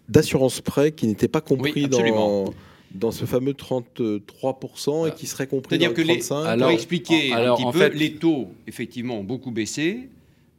d'assurance 0.10 0.60
prêt 0.62 0.92
qui 0.92 1.08
n'était 1.08 1.28
pas 1.30 1.42
compris 1.42 1.84
Oui, 1.84 1.88
dans 1.90 2.54
dans 2.94 3.12
ce 3.12 3.26
fameux 3.26 3.54
33% 3.54 5.08
et 5.08 5.12
qui 5.16 5.26
serait 5.26 5.48
compris 5.48 5.78
dans 5.80 5.86
C'est-à-dire 5.86 5.90
le 5.90 5.96
que 5.96 6.02
les, 6.08 6.20
35. 6.20 6.46
Alors- 6.46 6.68
pour 6.68 6.76
expliquer 6.76 7.34
alors, 7.34 7.60
un 7.60 7.64
en 7.64 7.72
petit 7.72 7.80
peu, 7.80 7.90
fait- 7.90 7.98
les 7.98 8.16
taux, 8.16 8.50
effectivement, 8.68 9.18
ont 9.20 9.24
beaucoup 9.24 9.50
baissé. 9.52 10.10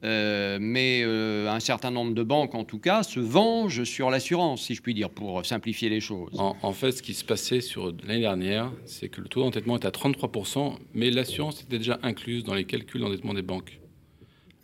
Euh, 0.05 0.59
mais 0.61 1.03
euh, 1.03 1.49
un 1.51 1.61
certain 1.61 1.91
nombre 1.91 2.15
de 2.15 2.23
banques, 2.23 2.55
en 2.55 2.65
tout 2.65 2.79
cas, 2.79 3.03
se 3.03 3.19
vengent 3.21 3.85
sur 3.85 4.11
l'assurance, 4.11 4.63
si 4.63 4.75
je 4.75 4.83
puis 4.83 4.93
dire, 4.95 5.09
pour 5.11 5.45
simplifier 5.47 5.89
les 5.89 6.01
choses. 6.01 6.39
En, 6.39 6.57
en 6.63 6.73
fait, 6.73 6.93
ce 6.93 7.03
qui 7.03 7.15
se 7.15 7.25
passait 7.25 7.61
sur 7.61 7.87
l'année 8.07 8.21
dernière, 8.21 8.71
c'est 8.85 9.09
que 9.09 9.21
le 9.21 9.29
taux 9.29 9.41
d'endettement 9.41 9.77
était 9.77 9.87
à 9.87 9.91
33%, 9.91 10.75
mais 10.95 11.11
l'assurance 11.11 11.63
était 11.63 11.79
déjà 11.79 11.99
incluse 12.03 12.45
dans 12.45 12.55
les 12.55 12.65
calculs 12.65 13.01
d'endettement 13.01 13.33
des 13.35 13.43
banques. 13.43 13.81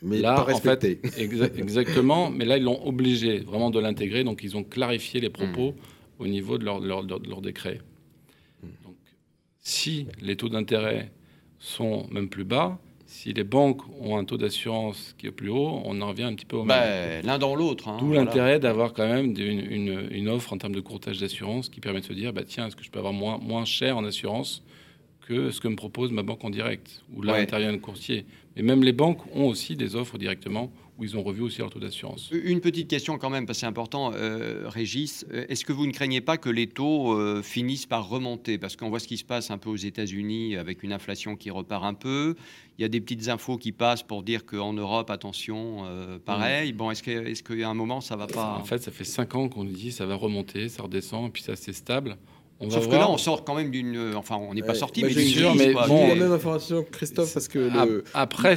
mais 0.03 0.19
là, 0.21 0.35
pas 0.35 0.43
en 0.43 0.47
fait, 0.59 0.69
respecté. 0.71 1.01
Exa- 1.19 1.51
exactement, 1.59 2.31
mais 2.31 2.45
là, 2.45 2.57
ils 2.59 2.63
l'ont 2.65 2.87
obligé 2.87 3.39
vraiment 3.39 3.71
de 3.71 3.81
l'intégrer, 3.81 4.25
donc 4.25 4.43
ils 4.45 4.57
ont 4.57 4.65
clarifié 4.65 5.21
les 5.21 5.31
propos 5.31 5.75
au 6.19 6.27
niveau 6.27 6.59
de 6.59 6.65
leur, 6.67 6.81
leur- 6.81 7.03
leur- 7.03 7.21
de 7.21 7.29
leur 7.31 7.41
décret. 7.41 7.81
Donc, 8.85 8.97
si 9.63 10.07
les 10.21 10.37
taux 10.37 10.49
d'intérêt 10.51 11.11
sont 11.59 12.07
même 12.11 12.29
plus 12.29 12.45
bas, 12.45 12.79
si 13.13 13.33
les 13.33 13.43
banques 13.45 13.83
ont 14.01 14.17
un 14.17 14.25
taux 14.25 14.37
d'assurance 14.37 15.17
qui 15.19 15.27
est 15.27 15.33
plus 15.33 15.51
haut, 15.51 15.83
on 15.85 16.01
en 16.01 16.09
revient 16.09 16.23
un 16.23 16.35
petit 16.35 16.47
peu 16.47 16.57
au 16.57 16.65
même. 16.65 16.79
Ben, 16.79 17.27
L'un 17.27 17.39
dans 17.39 17.57
l'autre. 17.57 17.89
hein, 17.89 17.97
D'où 17.99 18.07
voilà. 18.07 18.23
l'intérêt 18.25 18.61
d'avoir 18.61 18.93
quand 18.93 19.07
même 19.07 19.35
une, 19.37 19.61
une- 19.69 20.09
une 20.13 20.29
offre 20.29 20.53
en 20.53 20.59
termes 20.59 20.75
de 20.77 20.81
courtage 20.81 21.19
d'assurance 21.19 21.69
qui 21.69 21.81
permet 21.81 22.01
de 22.01 22.05
se 22.07 22.13
dire, 22.13 22.33
bah, 22.33 22.43
tiens, 22.47 22.69
est-ce 22.69 22.77
que 22.77 22.85
je 22.85 22.91
peux 22.91 23.01
avoir 23.01 23.13
moins, 23.13 23.39
moins 23.39 23.65
cher 23.65 23.97
en 23.97 24.05
assurance 24.05 24.63
que 25.27 25.51
ce 25.51 25.61
que 25.61 25.67
me 25.69 25.77
propose 25.77 26.13
ma 26.13 26.23
banque 26.23 26.45
en 26.45 26.51
direct 26.51 27.03
Ou 27.15 27.23
là, 27.23 27.33
Ouais. 27.33 27.41
intervient 27.41 27.73
le 27.73 27.79
courtier. 27.79 28.27
Mais 28.57 28.63
même 28.63 28.83
les 28.85 28.93
banques 28.93 29.21
ont 29.35 29.47
aussi 29.47 29.75
des 29.77 29.97
offres 29.97 30.17
directement 30.17 30.71
où 31.01 31.05
ils 31.05 31.17
ont 31.17 31.23
revu 31.23 31.41
aussi 31.41 31.59
leur 31.59 31.71
taux 31.71 31.79
d'assurance. 31.79 32.31
Une 32.31 32.61
petite 32.61 32.89
question 32.89 33.17
quand 33.17 33.31
même, 33.31 33.47
parce 33.47 33.59
que 33.59 33.61
c'est 33.61 33.67
important, 33.67 34.13
euh, 34.15 34.69
Régis. 34.69 35.25
Euh, 35.33 35.47
est-ce 35.49 35.65
que 35.65 35.73
vous 35.73 35.87
ne 35.87 35.93
craignez 35.93 36.21
pas 36.21 36.37
que 36.37 36.51
les 36.51 36.67
taux 36.67 37.15
euh, 37.15 37.43
finissent 37.43 37.87
par 37.87 38.09
remonter? 38.09 38.59
Parce 38.59 38.77
qu'on 38.77 38.91
voit 38.91 39.01
ce 39.01 39.09
qui 39.09 39.17
se 39.17 39.25
passe 39.25 39.51
un 39.51 39.57
peu 39.57 39.71
aux 39.71 39.77
États-Unis 39.77 40.57
avec 40.57 40.83
une 40.83 40.93
inflation 40.93 41.37
qui 41.37 41.51
repart 41.51 41.85
un 41.85 41.95
peu. 41.95 42.37
Il 42.79 42.83
y 42.83 42.85
a 42.85 42.89
des 42.89 43.01
petites 43.01 43.29
infos 43.29 43.57
qui 43.57 43.73
passent 43.73 44.03
pour 44.03 44.23
dire 44.23 44.45
qu'en 44.45 44.75
Europe, 44.75 45.11
attention, 45.11 45.85
pareil. 46.25 46.73
Bon, 46.73 46.91
est-ce 46.91 47.03
qu'il 47.03 47.13
est 47.13 47.59
y 47.61 47.63
a 47.63 47.69
un 47.69 47.75
moment, 47.75 48.01
ça 48.01 48.17
va 48.17 48.27
pas? 48.27 48.59
En 48.59 48.65
fait, 48.65 48.83
ça 48.83 48.91
fait 48.91 49.05
cinq 49.05 49.35
ans 49.35 49.49
qu'on 49.49 49.65
dit 49.65 49.93
ça 49.93 50.07
va 50.07 50.15
remonter, 50.15 50.69
ça 50.69 50.83
redescend, 50.83 51.29
et 51.29 51.31
puis 51.31 51.43
ça 51.43 51.57
c'est 51.57 51.75
stable. 51.75 52.17
Sauf 52.69 52.89
que 52.89 52.93
là, 52.95 53.11
on 53.11 53.17
sort 53.17 53.45
quand 53.45 53.55
même 53.55 53.71
d'une. 53.71 54.15
Enfin, 54.15 54.37
on 54.37 54.53
n'est 54.53 54.63
pas 54.63 54.75
sorti, 54.75 55.01
bah, 55.03 55.09
mais 55.15 55.25
sûr, 55.25 55.55
mais 55.55 55.73
bon, 55.73 56.09
la 56.09 56.15
même 56.15 56.33
information 56.33 56.83
que 56.83 56.91
Christophe, 56.91 57.33
parce 57.33 57.49
que 57.49 57.59
le, 57.59 58.05
après, 58.13 58.57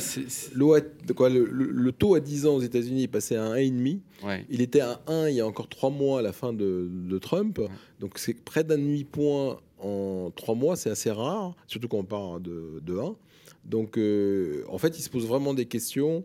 quoi, 1.15 1.29
le, 1.29 1.45
le, 1.45 1.91
taux 1.91 2.15
à 2.15 2.19
10 2.19 2.48
ans 2.48 2.55
aux 2.55 2.62
États-Unis 2.62 3.03
est 3.03 3.07
passé 3.07 3.36
à 3.36 3.53
1,5. 3.53 4.00
Ouais. 4.25 4.45
Il 4.50 4.62
était 4.62 4.81
à 4.81 5.01
1 5.07 5.29
il 5.29 5.36
y 5.36 5.41
a 5.41 5.48
encore 5.48 5.69
3 5.69 5.89
mois 5.89 6.19
à 6.19 6.22
la 6.22 6.33
fin 6.33 6.51
de, 6.53 6.89
de 6.89 7.17
Trump. 7.17 7.62
Donc, 8.00 8.17
c'est 8.17 8.33
près 8.33 8.63
d'un 8.63 8.77
demi-point 8.77 9.57
en 9.79 10.31
3 10.36 10.55
mois, 10.55 10.75
c'est 10.75 10.89
assez 10.89 11.12
rare, 11.12 11.55
surtout 11.67 11.88
quand 11.88 11.98
on 11.98 12.03
parle 12.03 12.41
de, 12.41 12.81
de 12.86 12.98
1. 12.98 13.15
Donc, 13.65 13.98
euh, 13.98 14.63
en 14.69 14.77
fait, 14.77 14.98
il 14.98 15.01
se 15.01 15.10
pose 15.10 15.25
vraiment 15.25 15.53
des 15.53 15.65
questions 15.65 16.24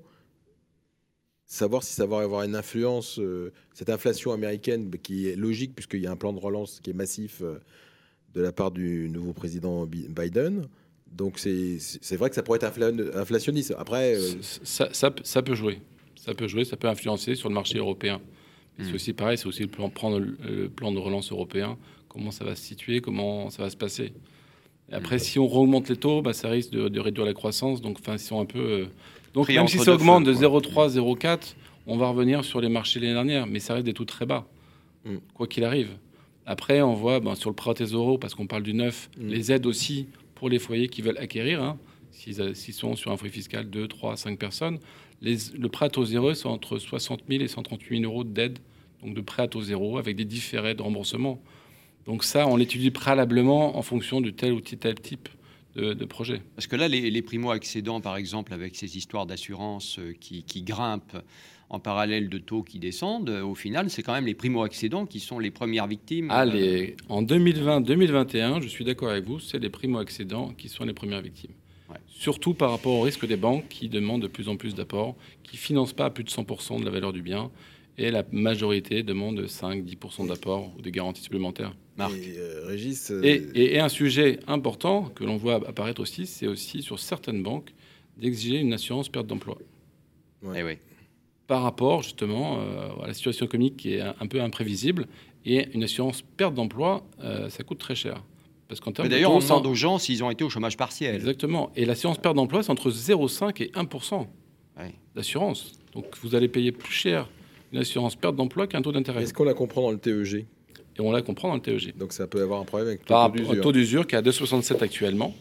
savoir 1.49 1.83
si 1.83 1.95
ça 1.95 2.07
va 2.07 2.21
avoir 2.21 2.43
une 2.43 2.55
influence, 2.55 3.19
euh, 3.19 3.53
cette 3.73 3.89
inflation 3.89 4.33
américaine 4.33 4.91
qui 5.03 5.29
est 5.29 5.35
logique 5.35 5.75
puisqu'il 5.75 6.03
y 6.03 6.07
a 6.07 6.11
un 6.13 6.17
plan 6.17 6.35
de 6.35 6.39
relance 6.39 6.81
qui 6.81 6.91
est 6.91 6.95
massif 6.95 7.41
euh, 7.41 7.59
de 8.35 8.43
la 8.43 8.53
part 8.53 8.71
du 8.71 9.09
nouveau 9.09 9.33
président 9.33 9.87
Biden. 9.87 10.69
Donc 11.11 11.39
c'est 11.39 12.17
vrai 12.17 12.29
que 12.29 12.35
ça 12.35 12.43
pourrait 12.43 12.59
être 12.63 13.17
inflationniste. 13.17 13.75
Après, 13.79 14.15
euh, 14.15 14.37
ça, 14.43 14.91
ça, 14.93 15.43
peut 15.43 15.55
jouer. 15.55 15.81
Ça 16.17 16.35
peut 16.35 16.47
jouer, 16.47 16.67
ça 16.67 16.77
peut 16.77 16.87
influencer 16.87 17.35
sur 17.35 17.49
le 17.49 17.55
marché 17.55 17.79
européen. 17.79 18.21
C'est 18.79 18.93
hmm. 18.93 18.95
aussi 18.95 19.13
pareil, 19.15 19.39
c'est 19.39 19.47
aussi 19.47 19.63
le 19.63 19.69
plan, 19.69 19.89
prendre 19.89 20.21
le, 20.21 20.69
plan 20.69 20.93
de 20.93 20.99
relance 20.99 21.33
européen, 21.33 21.79
comment 22.09 22.31
ça 22.31 22.45
va 22.45 22.55
se 22.55 22.63
situer, 22.63 23.01
comment 23.01 23.49
ça 23.49 23.63
va 23.63 23.71
se 23.71 23.77
passer? 23.77 24.13
après, 24.93 25.17
hmm. 25.17 25.21
si 25.21 25.39
on 25.39 25.47
remonte 25.47 25.89
les 25.89 25.97
taux, 25.97 26.23
bah, 26.23 26.33
ça 26.33 26.49
risque 26.49 26.71
de, 26.71 27.01
réduire 27.01 27.27
la 27.27 27.35
croissance. 27.35 27.81
Donc, 27.81 27.99
enfin, 28.01 28.13
ils 28.13 28.19
sont 28.19 28.41
un 28.41 28.47
peu 28.47 28.87
donc 29.35 29.49
même 29.49 29.69
si 29.69 29.79
ça 29.79 29.93
augmente 29.93 30.25
de 30.25 30.33
0,3, 30.33 30.97
0,4, 30.97 31.55
on 31.87 31.97
va 31.97 32.09
revenir 32.09 32.45
sur 32.45 32.61
les 32.61 32.69
marchés 32.69 33.01
l'année 33.01 33.15
dernière, 33.15 33.47
mais 33.47 33.61
ça 33.61 33.75
reste 33.75 33.87
des 33.87 33.95
taux 33.95 34.05
très 34.05 34.27
bas, 34.27 34.47
mm. 35.05 35.17
quoi 35.35 35.47
qu'il 35.47 35.65
arrive. 35.65 35.91
Après, 36.47 36.81
on 36.83 36.95
voit 36.95 37.21
ben, 37.21 37.35
sur 37.35 37.51
le 37.51 37.57
prêt 37.57 37.71
à 37.81 37.85
euros, 37.85 38.19
parce 38.19 38.35
qu'on 38.35 38.47
parle 38.47 38.63
du 38.63 38.75
neuf, 38.75 39.11
mm. 39.19 39.29
les 39.29 39.53
aides 39.53 39.67
aussi 39.67 40.09
pour 40.35 40.49
les 40.49 40.59
foyers 40.59 40.89
qui 40.89 41.03
veulent 41.03 41.19
acquérir, 41.19 41.63
hein, 41.63 41.79
s'ils 42.11 42.75
sont 42.75 42.97
sur 42.97 43.11
un 43.11 43.17
foyer 43.17 43.33
fiscal 43.33 43.69
de 43.69 43.87
3 43.87 44.13
à 44.13 44.17
5 44.17 44.39
personnes. 44.39 44.79
le 45.23 45.67
prêt 45.69 45.87
à 45.87 45.89
taux 45.89 46.05
zéro, 46.05 46.35
c'est 46.35 46.47
entre 46.47 46.79
60 46.79 47.23
000 47.29 47.43
et 47.43 47.49
138 47.49 48.01
000 48.01 48.13
euros 48.13 48.25
d'aide, 48.25 48.59
donc 49.03 49.15
de 49.15 49.21
prêt 49.21 49.43
à 49.43 49.49
taux 49.49 49.63
zéro, 49.63 49.99
avec 49.99 50.17
des 50.17 50.25
différés 50.25 50.75
de 50.75 50.83
remboursement. 50.83 51.41
Donc 52.07 52.25
ça, 52.25 52.47
on 52.47 52.57
l'étudie 52.57 52.91
préalablement 52.91 53.77
en 53.77 53.83
fonction 53.83 54.21
de 54.21 54.31
tel 54.31 54.53
ou 54.53 54.61
tel 54.61 54.95
type 54.95 55.29
de, 55.81 56.05
projets. 56.05 56.41
Parce 56.55 56.67
que 56.67 56.77
là, 56.77 56.89
les, 56.89 57.23
primo-accédants, 57.23 58.01
par 58.01 58.17
exemple, 58.17 58.53
avec 58.53 58.77
ces 58.77 58.97
histoires 58.97 59.27
d'assurance 59.27 59.99
euh, 59.99 60.15
qui, 60.19 60.63
grimpent 60.63 61.17
en 61.71 61.79
parallèle 61.81 62.29
de 62.29 62.39
taux 62.39 62.63
qui 62.63 62.79
descendent, 62.79 63.29
au 63.29 63.55
final, 63.55 63.91
c'est 63.91 64.03
quand 64.03 64.15
même 64.15 64.27
les 64.27 64.35
primo-accédants 64.35 65.07
qui 65.07 65.21
sont 65.21 65.39
les 65.39 65.51
premières 65.51 65.87
victimes. 65.87 66.31
Allez, 66.31 66.97
en 67.09 67.23
2020-2021, 67.23 68.63
je 68.63 68.69
suis 68.69 68.85
d'accord 68.85 69.11
avec 69.11 69.25
vous, 69.25 69.39
c'est 69.39 69.59
les 69.59 69.69
primo-accédants 69.69 70.55
qui 70.57 70.69
sont 70.69 70.85
les 70.85 70.95
premières 70.95 71.21
victimes. 71.21 71.53
Surtout 72.07 72.53
par 72.53 72.71
rapport 72.71 72.95
au 72.95 73.03
risque 73.03 73.27
des 73.27 73.37
banques 73.37 73.69
qui 73.69 73.89
demandent 73.89 74.23
de 74.23 74.27
plus 74.27 74.49
en 74.49 74.57
plus 74.57 74.75
d'apports, 74.75 75.15
qui 75.45 75.57
ne 75.57 75.61
financent 75.61 75.93
pas 75.93 76.07
à 76.07 76.11
plus 76.11 76.25
de 76.25 76.31
100% 76.31 76.81
de 76.81 76.85
la 76.85 76.91
valeur 76.91 77.13
du 77.13 77.23
bien, 77.23 77.51
et 77.99 78.11
la 78.11 78.25
majorité 78.31 79.03
demande 79.03 79.41
5-10% 79.41 80.29
d'apport 80.29 80.73
ou 80.79 80.83
des 80.83 80.93
garanties 80.93 81.23
supplémentaires. 81.23 81.75
Et, 81.99 82.39
euh, 82.39 82.65
Régis, 82.67 83.11
euh, 83.11 83.23
et, 83.55 83.81
un 83.81 83.89
sujet 83.89 84.39
important 84.47 85.11
que 85.15 85.25
l'on 85.25 85.37
voit 85.37 85.57
apparaître 85.57 86.01
aussi, 86.01 86.27
c'est 86.27 86.47
aussi 86.47 86.81
sur 86.81 87.01
certaines 87.01 87.43
banques 87.43 87.75
d'exiger 88.17 88.59
une 88.59 88.73
assurance 88.73 89.09
perte 89.09 89.27
d'emploi. 89.27 89.59
Eh 90.55 90.63
oui. 90.63 90.79
Par 91.49 91.63
rapport 91.63 92.03
justement 92.03 92.61
euh, 92.61 93.03
à 93.03 93.09
la 93.09 93.15
situation 93.15 93.47
économique 93.47 93.77
qui 93.77 93.95
est 93.95 94.01
un, 94.01 94.27
peu 94.29 94.41
imprévisible, 94.41 95.07
et 95.45 95.69
une 95.75 95.83
assurance 95.83 96.23
perte 96.23 96.55
d'emploi, 96.55 97.07
ça 97.49 97.63
coûte 97.65 97.79
très 97.79 97.95
cher. 97.95 98.23
Parce 98.67 98.81
qu'en 98.81 98.93
termes 98.93 99.09
D'ailleurs, 99.09 99.33
on 99.33 99.39
demande 99.39 99.67
aux 99.67 99.75
gens 99.75 99.99
s'ils 99.99 100.23
ont 100.23 100.31
été 100.31 100.45
au 100.45 100.51
chômage 100.51 100.77
partiel. 100.77 101.15
Exactement. 101.15 101.71
Et 101.75 101.87
l'assurance 101.87 102.19
perte 102.19 102.37
d'emploi, 102.37 102.63
c'est 102.63 102.71
entre 102.71 102.91
0,5 102.91 103.63
et 103.63 103.71
1% 103.71 104.27
d'assurance. 105.15 105.73
Donc 105.95 106.05
vous 106.23 106.35
allez 106.35 106.49
payer 106.49 106.71
plus 106.71 106.93
cher 106.93 107.29
une 107.73 107.79
assurance 107.79 108.17
perte 108.17 108.37
d'emploi 108.37 108.67
qu'un 108.67 108.83
taux 108.83 108.93
d'intérêt. 108.93 109.23
Est-ce 109.23 109.35
qu'on 109.35 109.45
la 109.45 109.55
comprend 109.55 109.83
dans 109.83 109.91
le 109.91 109.99
TEG 109.99 110.47
et 110.99 111.01
on 111.01 111.13
la 111.13 111.23
comprend 111.23 111.49
dans 111.49 111.55
le 111.55 111.61
TEG. 111.61 111.97
Donc 111.97 112.13
ça 112.13 112.27
peut 112.27 112.43
avoir 112.43 112.61
un 112.61 112.65
problème 112.65 112.89
avec 112.89 113.09
le 113.09 113.61
taux 113.61 113.73
d'usure. 113.73 114.07
qui 114.07 114.15
est 114.15 114.19
à 114.19 114.23
2,67 114.23 114.83
actuellement, 114.83 115.35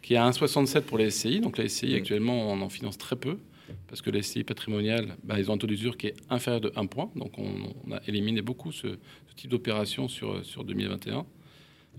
qui 0.00 0.14
est 0.14 0.16
à 0.16 0.28
1,67 0.30 0.82
pour 0.82 0.98
les 0.98 1.10
SCI. 1.10 1.40
Donc 1.40 1.58
les 1.58 1.68
SCI, 1.68 1.94
actuellement, 1.94 2.52
on 2.52 2.60
en 2.60 2.68
finance 2.68 2.98
très 2.98 3.16
peu, 3.16 3.38
parce 3.88 4.00
que 4.00 4.10
les 4.10 4.22
SCI 4.22 4.44
patrimoniales, 4.44 5.16
bah, 5.24 5.38
ils 5.38 5.50
ont 5.50 5.54
un 5.54 5.58
taux 5.58 5.66
d'usure 5.66 5.96
qui 5.96 6.08
est 6.08 6.14
inférieur 6.30 6.60
de 6.60 6.72
1 6.76 6.86
point. 6.86 7.10
Donc 7.16 7.32
on, 7.38 7.92
a 7.92 8.00
éliminé 8.06 8.42
beaucoup 8.42 8.70
ce, 8.70 8.98
type 9.34 9.50
d'opération 9.50 10.08
sur, 10.08 10.44
sur 10.44 10.62
2021 10.62 11.24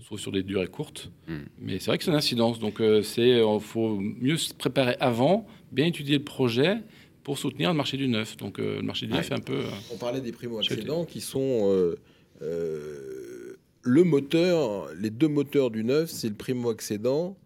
sauf 0.00 0.20
sur 0.20 0.32
des 0.32 0.42
durées 0.42 0.66
courtes. 0.66 1.10
Hmm. 1.28 1.44
Mais 1.60 1.78
c'est 1.78 1.86
vrai 1.86 1.98
que 1.98 2.04
c'est 2.04 2.10
une 2.10 2.16
incidence. 2.16 2.58
Donc, 2.58 2.76
il 2.80 2.84
euh, 2.84 3.58
faut 3.60 4.00
mieux 4.00 4.36
se 4.36 4.52
préparer 4.52 4.96
avant, 4.98 5.46
bien 5.72 5.86
étudier 5.86 6.18
le 6.18 6.24
projet 6.24 6.78
pour 7.24 7.38
soutenir 7.38 7.70
le 7.70 7.76
marché 7.76 7.96
du 7.96 8.06
neuf. 8.06 8.36
Donc, 8.36 8.60
euh, 8.60 8.76
le 8.76 8.82
marché 8.82 9.06
du 9.06 9.12
neuf 9.12 9.30
est 9.30 9.34
un 9.34 9.40
peu. 9.40 9.54
Euh, 9.54 9.70
on 9.92 9.96
parlait 9.96 10.20
des 10.20 10.30
primo-accédants 10.30 11.04
qui 11.04 11.20
sont 11.20 11.96
euh, 12.40 13.56
le 13.82 14.04
moteur, 14.04 14.88
les 14.94 15.10
deux 15.10 15.28
moteurs 15.28 15.70
du 15.70 15.82
neuf, 15.82 16.10
c'est 16.10 16.28
le 16.28 16.34
primo-accédant 16.34 17.36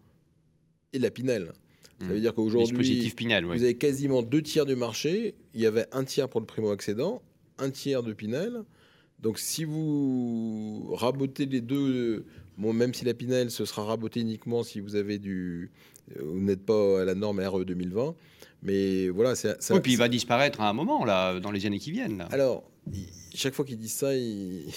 et 0.93 0.99
la 0.99 1.09
Pinel. 1.09 1.53
Ça 1.99 2.07
veut 2.07 2.17
mmh. 2.17 2.21
dire 2.21 2.33
qu'aujourd'hui, 2.33 3.11
vous 3.43 3.63
avez 3.63 3.75
quasiment 3.75 4.21
deux 4.21 4.41
tiers 4.41 4.65
du 4.65 4.75
marché. 4.75 5.35
Il 5.53 5.61
y 5.61 5.65
avait 5.65 5.85
un 5.91 6.03
tiers 6.03 6.29
pour 6.29 6.39
le 6.39 6.45
primo-accédant, 6.45 7.21
un 7.57 7.71
tiers 7.71 8.03
de 8.03 8.13
Pinel. 8.13 8.63
Donc 9.21 9.39
si 9.39 9.63
vous 9.65 10.93
rabotez 10.95 11.45
les 11.45 11.61
deux, 11.61 12.25
bon, 12.57 12.73
même 12.73 12.93
si 12.93 13.05
la 13.05 13.13
Pinel, 13.13 13.51
ce 13.51 13.65
sera 13.65 13.83
raboté 13.83 14.21
uniquement 14.21 14.63
si 14.63 14.79
vous 14.79 14.95
avez 14.95 15.19
du, 15.19 15.71
euh, 16.15 16.21
vous 16.23 16.39
n'êtes 16.39 16.65
pas 16.65 17.01
à 17.01 17.05
la 17.05 17.15
norme 17.15 17.39
RE 17.41 17.65
2020. 17.65 18.15
Mais 18.61 19.09
voilà, 19.09 19.35
c'est. 19.35 19.57
Oui, 19.71 19.79
puis 19.81 19.93
il 19.93 19.97
va 19.97 20.09
disparaître 20.09 20.59
à 20.61 20.69
un 20.69 20.73
moment 20.73 21.05
là, 21.05 21.39
dans 21.39 21.51
les 21.51 21.65
années 21.65 21.79
qui 21.79 21.91
viennent. 21.91 22.25
Alors, 22.31 22.69
chaque 23.33 23.53
fois 23.53 23.65
qu'il 23.65 23.77
dit 23.77 23.89
ça, 23.89 24.13
il, 24.15 24.69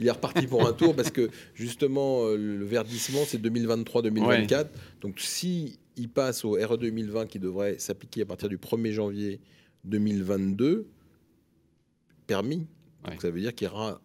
est 0.00 0.10
reparti 0.10 0.46
pour 0.46 0.66
un 0.66 0.72
tour 0.72 0.94
parce 0.94 1.10
que 1.10 1.30
justement, 1.54 2.26
euh, 2.26 2.36
le 2.36 2.64
verdissement, 2.64 3.20
c'est 3.26 3.42
2023-2024. 3.42 4.66
Donc, 5.00 5.20
si 5.20 5.78
il 5.96 6.10
passe 6.10 6.44
au 6.44 6.52
RE 6.52 6.76
2020 6.76 7.26
qui 7.26 7.38
devrait 7.38 7.78
s'appliquer 7.78 8.22
à 8.22 8.26
partir 8.26 8.48
du 8.48 8.58
1er 8.58 8.92
janvier 8.92 9.40
2022, 9.84 10.88
permis. 12.26 12.66
Donc, 13.06 13.22
ça 13.22 13.30
veut 13.30 13.40
dire 13.40 13.54
qu'il 13.54 13.68
y 13.68 13.70
aura 13.70 14.00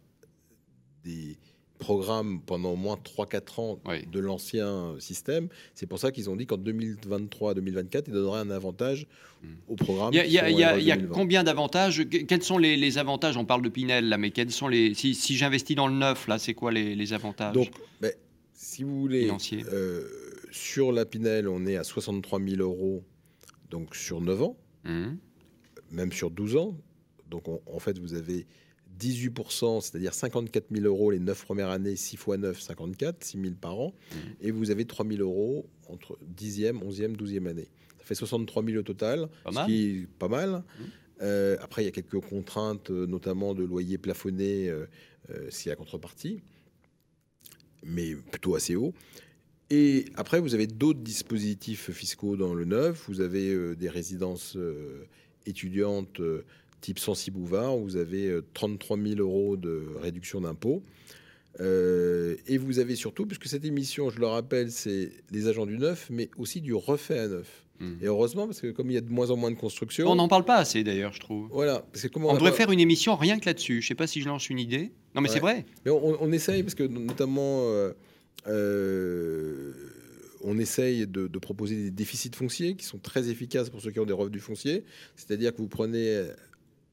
des 1.03 1.37
programme 1.81 2.41
pendant 2.45 2.73
au 2.73 2.75
moins 2.75 2.95
3-4 2.95 3.59
ans 3.59 3.79
de 4.09 4.19
l'ancien 4.19 4.95
système. 4.99 5.49
C'est 5.73 5.87
pour 5.87 5.99
ça 5.99 6.11
qu'ils 6.11 6.29
ont 6.29 6.35
dit 6.35 6.45
qu'en 6.45 6.57
2023-2024, 6.57 8.03
ils 8.07 8.13
donneraient 8.13 8.39
un 8.39 8.51
avantage 8.51 9.07
au 9.67 9.75
programme. 9.75 10.13
Il 10.13 10.31
y 10.31 10.37
a, 10.37 10.97
combien 11.11 11.43
d'avantages? 11.43 12.07
Quels 12.07 12.43
sont 12.43 12.57
les, 12.57 12.97
avantages? 12.97 13.35
On 13.35 13.45
parle 13.45 13.63
de 13.63 13.69
Pinel, 13.69 14.07
là, 14.07 14.17
mais 14.17 14.31
quels 14.31 14.51
sont 14.51 14.69
les 14.69 14.93
Si, 14.93 15.35
j'investis 15.35 15.75
dans 15.75 15.87
le 15.87 15.95
neuf, 15.95 16.27
là, 16.27 16.37
c'est 16.39 16.53
quoi 16.53 16.71
les, 16.71 17.13
avantages? 17.13 17.53
Donc, 17.53 17.71
ben, 17.99 18.13
si 18.53 18.83
vous 18.83 19.01
voulez, 19.01 19.29
euh, 19.73 20.07
sur 20.51 20.91
la 20.91 21.05
Pinel, 21.05 21.47
on 21.49 21.65
est 21.65 21.75
à 21.75 21.83
63 21.83 22.39
000 22.39 22.61
euros 22.61 23.03
donc 23.71 23.95
sur 23.95 24.21
9 24.21 24.43
ans, 24.43 24.57
mmh. 24.83 25.07
même 25.91 26.11
sur 26.11 26.29
12 26.29 26.57
ans. 26.57 26.77
Donc, 27.29 27.45
en 27.47 27.79
fait, 27.79 27.97
vous 27.97 28.13
avez 28.13 28.45
18%, 29.01 29.81
c'est-à-dire 29.81 30.13
54 30.13 30.65
000 30.71 30.85
euros 30.85 31.11
les 31.11 31.19
9 31.19 31.43
premières 31.43 31.69
années, 31.69 31.95
6 31.95 32.17
fois 32.17 32.37
9, 32.37 32.59
54, 32.59 33.23
6 33.23 33.41
000 33.41 33.53
par 33.59 33.79
an. 33.79 33.93
Mmh. 34.11 34.15
Et 34.41 34.51
vous 34.51 34.71
avez 34.71 34.85
3 34.85 35.05
000 35.05 35.21
euros 35.21 35.65
entre 35.89 36.17
10e, 36.37 36.73
11e, 36.73 37.15
12e 37.15 37.47
année. 37.47 37.67
Ça 37.99 38.05
fait 38.05 38.15
63 38.15 38.63
000 38.63 38.77
au 38.77 38.83
total, 38.83 39.29
ce 39.49 39.65
qui 39.65 39.85
est 39.85 40.07
pas 40.19 40.27
mal. 40.27 40.49
Mmh. 40.51 40.83
Euh, 41.21 41.57
après, 41.61 41.83
il 41.83 41.85
y 41.85 41.87
a 41.87 41.91
quelques 41.91 42.19
contraintes, 42.19 42.89
euh, 42.89 43.05
notamment 43.05 43.53
de 43.53 43.63
loyer 43.63 43.97
plafonné 43.97 44.69
euh, 44.69 44.85
s'il 45.49 45.69
y 45.69 45.71
a 45.71 45.75
contrepartie, 45.75 46.41
mais 47.85 48.15
plutôt 48.15 48.55
assez 48.55 48.75
haut. 48.75 48.93
Et 49.69 50.05
après, 50.15 50.39
vous 50.39 50.53
avez 50.53 50.67
d'autres 50.67 50.99
dispositifs 50.99 51.91
fiscaux 51.91 52.35
dans 52.35 52.53
le 52.53 52.65
neuf. 52.65 53.05
Vous 53.07 53.21
avez 53.21 53.75
des 53.77 53.87
résidences 53.87 54.57
étudiantes 55.45 56.19
type 56.81 56.99
Sensi 56.99 57.31
Bouvard, 57.31 57.77
vous 57.77 57.95
avez 57.95 58.39
33 58.53 58.97
euh, 58.97 59.07
000 59.15 59.19
euros 59.21 59.55
de 59.57 59.85
réduction 60.01 60.41
d'impôt. 60.41 60.83
Euh, 61.59 62.35
et 62.47 62.57
vous 62.57 62.79
avez 62.79 62.95
surtout, 62.95 63.25
puisque 63.25 63.47
cette 63.47 63.65
émission, 63.65 64.09
je 64.09 64.19
le 64.19 64.27
rappelle, 64.27 64.71
c'est 64.71 65.11
les 65.31 65.47
agents 65.47 65.65
du 65.65 65.77
neuf, 65.77 66.07
mais 66.09 66.29
aussi 66.37 66.61
du 66.61 66.73
refait 66.73 67.19
à 67.19 67.27
neuf. 67.27 67.65
Hmm. 67.79 67.95
Et 68.01 68.05
heureusement, 68.05 68.45
parce 68.45 68.61
que 68.61 68.71
comme 68.71 68.89
il 68.89 68.93
y 68.93 68.97
a 68.97 69.01
de 69.01 69.11
moins 69.11 69.31
en 69.31 69.37
moins 69.37 69.51
de 69.51 69.55
construction. 69.55 70.07
On 70.09 70.15
n'en 70.15 70.27
parle 70.27 70.45
pas 70.45 70.57
assez 70.57 70.83
d'ailleurs, 70.83 71.13
je 71.13 71.19
trouve. 71.19 71.49
Voilà. 71.51 71.83
Parce 71.91 72.03
que 72.03 72.07
comment 72.07 72.29
On 72.29 72.33
devrait 72.33 72.51
pas- 72.51 72.57
faire 72.57 72.71
une 72.71 72.79
émission 72.79 73.15
rien 73.15 73.39
que 73.39 73.45
là-dessus. 73.45 73.81
Je 73.81 73.87
sais 73.87 73.95
pas 73.95 74.07
si 74.07 74.21
je 74.21 74.27
lance 74.27 74.49
une 74.49 74.59
idée. 74.59 74.91
Non, 75.15 75.21
mais 75.21 75.29
c'est 75.29 75.39
vrai. 75.39 75.65
Mais 75.85 75.91
on, 75.91 76.21
on 76.21 76.31
essaye, 76.31 76.63
parce 76.63 76.75
que 76.75 76.83
notamment, 76.83 77.63
euh, 77.65 77.91
euh, 78.47 79.73
on 80.43 80.57
essaye 80.57 81.05
de, 81.07 81.27
de 81.27 81.39
proposer 81.39 81.75
des 81.75 81.91
déficits 81.91 82.31
fonciers 82.33 82.75
qui 82.75 82.85
sont 82.85 82.99
très 82.99 83.29
efficaces 83.29 83.69
pour 83.69 83.81
ceux 83.81 83.91
qui 83.91 83.99
ont 83.99 84.05
des 84.05 84.13
revenus 84.13 84.41
fonciers. 84.41 84.83
C'est-à-dire 85.15 85.51
que 85.51 85.57
vous 85.57 85.67
prenez 85.67 86.27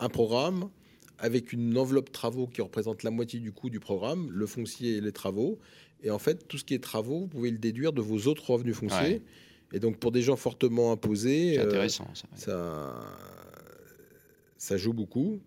un 0.01 0.09
programme 0.09 0.69
avec 1.19 1.53
une 1.53 1.77
enveloppe 1.77 2.13
travaux 2.13 2.47
qui 2.47 2.61
représente 2.63 3.03
la 3.03 3.11
moitié 3.11 3.41
du 3.41 3.51
coût 3.53 3.71
du 3.71 3.81
programme, 3.81 4.31
le 4.31 4.47
foncier 4.47 4.97
et 4.97 5.01
les 5.01 5.13
travaux. 5.13 5.59
Et 6.03 6.11
en 6.11 6.19
fait, 6.19 6.47
tout 6.47 6.59
ce 6.59 6.65
qui 6.65 6.75
est 6.75 6.79
travaux, 6.83 7.21
vous 7.21 7.27
pouvez 7.27 7.51
le 7.51 7.59
déduire 7.59 7.93
de 7.93 8.01
vos 8.01 8.29
autres 8.29 8.51
revenus 8.51 8.77
fonciers. 8.77 8.99
Ouais. 9.01 9.23
Et 9.73 9.81
donc, 9.81 9.99
pour 9.99 10.13
des 10.13 10.23
gens 10.23 10.37
fortement 10.37 10.93
imposés, 10.93 11.55
C'est 11.55 11.61
euh, 11.61 11.67
intéressant. 11.67 12.09
ça. 12.15 12.29
ça, 12.37 13.01
ça 14.57 14.77
joue 14.77 14.93
beaucoup. 14.93 15.41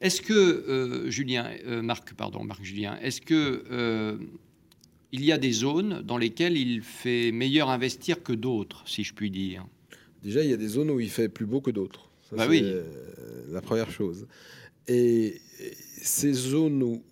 Est-ce 0.00 0.22
que, 0.22 0.32
euh, 0.32 1.10
Julien, 1.10 1.50
euh, 1.66 1.82
Marc, 1.82 2.14
pardon, 2.14 2.42
Marc 2.44 2.64
Julien, 2.64 2.98
est-ce 3.02 3.20
que 3.20 4.18
il 5.12 5.24
y 5.24 5.32
a 5.32 5.38
des 5.38 5.52
zones 5.52 6.02
dans 6.02 6.18
lesquelles 6.18 6.56
il 6.58 6.82
fait 6.82 7.30
meilleur 7.30 7.70
investir 7.70 8.22
que 8.22 8.32
d'autres, 8.32 8.82
si 8.86 9.04
je 9.04 9.14
puis 9.14 9.30
dire? 9.30 9.64
Déjà, 10.22 10.42
il 10.42 10.50
y 10.50 10.52
a 10.52 10.56
des 10.56 10.68
zones 10.68 10.90
où 10.90 10.98
il 10.98 11.08
fait 11.08 11.28
plus 11.28 11.46
beau 11.46 11.60
que 11.60 11.70
d'autres. 11.70 12.05
Ça, 12.30 12.36
Bah 12.36 12.46
oui. 12.48 12.62
euh, 12.64 12.82
la 13.50 13.60
première 13.60 13.90
chose. 13.90 14.26
Et 14.88 15.40
et 15.60 15.72
ces 16.02 16.32
zones 16.32 16.82
où, 16.82 17.02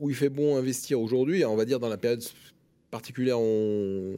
où- 0.00 0.10
il 0.10 0.14
fait 0.16 0.28
bon 0.28 0.56
investir 0.56 1.00
aujourd'hui, 1.00 1.44
on 1.44 1.56
va 1.56 1.64
dire 1.64 1.78
dans 1.80 1.88
la 1.88 1.96
période 1.96 2.22
particulière 2.90 3.40
où, 3.40 4.16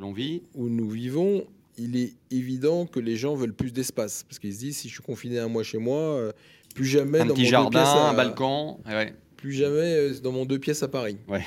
L'on 0.00 0.12
vit 0.12 0.42
où 0.54 0.68
nous 0.68 0.88
vivons, 0.88 1.44
il 1.76 1.96
est 1.96 2.14
évident 2.30 2.86
que 2.86 3.00
les 3.00 3.16
gens 3.16 3.34
veulent 3.34 3.52
plus 3.54 3.72
d'espace. 3.72 4.22
Parce 4.22 4.38
qu'ils 4.38 4.54
se 4.54 4.58
disent, 4.60 4.76
si 4.76 4.88
je 4.88 4.94
suis 4.94 5.02
confiné 5.02 5.40
un 5.40 5.48
mois 5.48 5.64
chez 5.64 5.78
moi, 5.78 5.98
euh, 5.98 6.32
plus 6.74 6.84
jamais 6.84 7.18
un 7.20 7.26
dans 7.26 7.34
petit 7.34 7.42
mon 7.42 7.46
deux 7.46 7.50
jardin, 7.78 7.80
à- 7.82 8.10
un 8.10 8.14
balcon. 8.14 8.78
ouais. 8.86 9.12
plus 9.36 9.52
jamais 9.52 9.94
euh, 9.94 10.14
dans 10.20 10.30
mon 10.32 10.44
deux 10.46 10.58
pièces 10.60 10.82
à 10.84 10.88
Paris. 10.88 11.16
Ouais. 11.28 11.42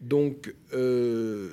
Donc, 0.00 0.52
euh, 0.72 1.50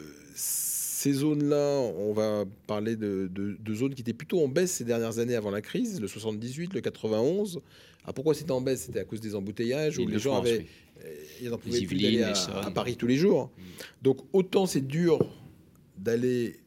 ces 1.02 1.14
zones-là, 1.14 1.80
on 1.98 2.12
va 2.12 2.44
parler 2.68 2.96
de, 2.98 3.30
de- 3.32 3.56
de 3.58 3.74
zones 3.74 3.96
qui 3.96 4.02
étaient 4.02 4.14
plutôt 4.14 4.44
en 4.44 4.50
baisse 4.50 4.72
ces 4.74 4.84
dernières 4.84 5.18
années 5.20 5.36
avant 5.36 5.50
la 5.52 5.62
crise, 5.62 6.02
le 6.02 6.08
78, 6.08 6.74
le 6.74 6.82
91. 6.82 7.62
Ah, 8.06 8.12
pourquoi 8.12 8.34
c'était 8.34 8.52
en 8.52 8.60
baisse? 8.60 8.84
C'était 8.88 9.00
à 9.00 9.06
cause 9.06 9.22
des 9.22 9.34
embouteillages 9.34 9.98
où 9.98 10.06
les 10.08 10.20
gens 10.20 10.36
avaient, 10.38 10.60
oui. 10.60 10.66
euh, 11.06 11.16
ils 11.42 11.50
n'en 11.50 11.58
pouvaient 11.58 11.82
plus 11.86 11.98
d'aller 12.02 12.24
à, 12.24 12.34
à 12.66 12.72
Paris 12.72 12.98
tous 12.98 13.08
les 13.08 13.16
jours. 13.16 13.50
Mm. 13.58 13.62
Donc, 14.02 14.18
autant 14.34 14.66
c'est 14.66 14.86
dur 14.86 15.20
d'aller 15.98 16.60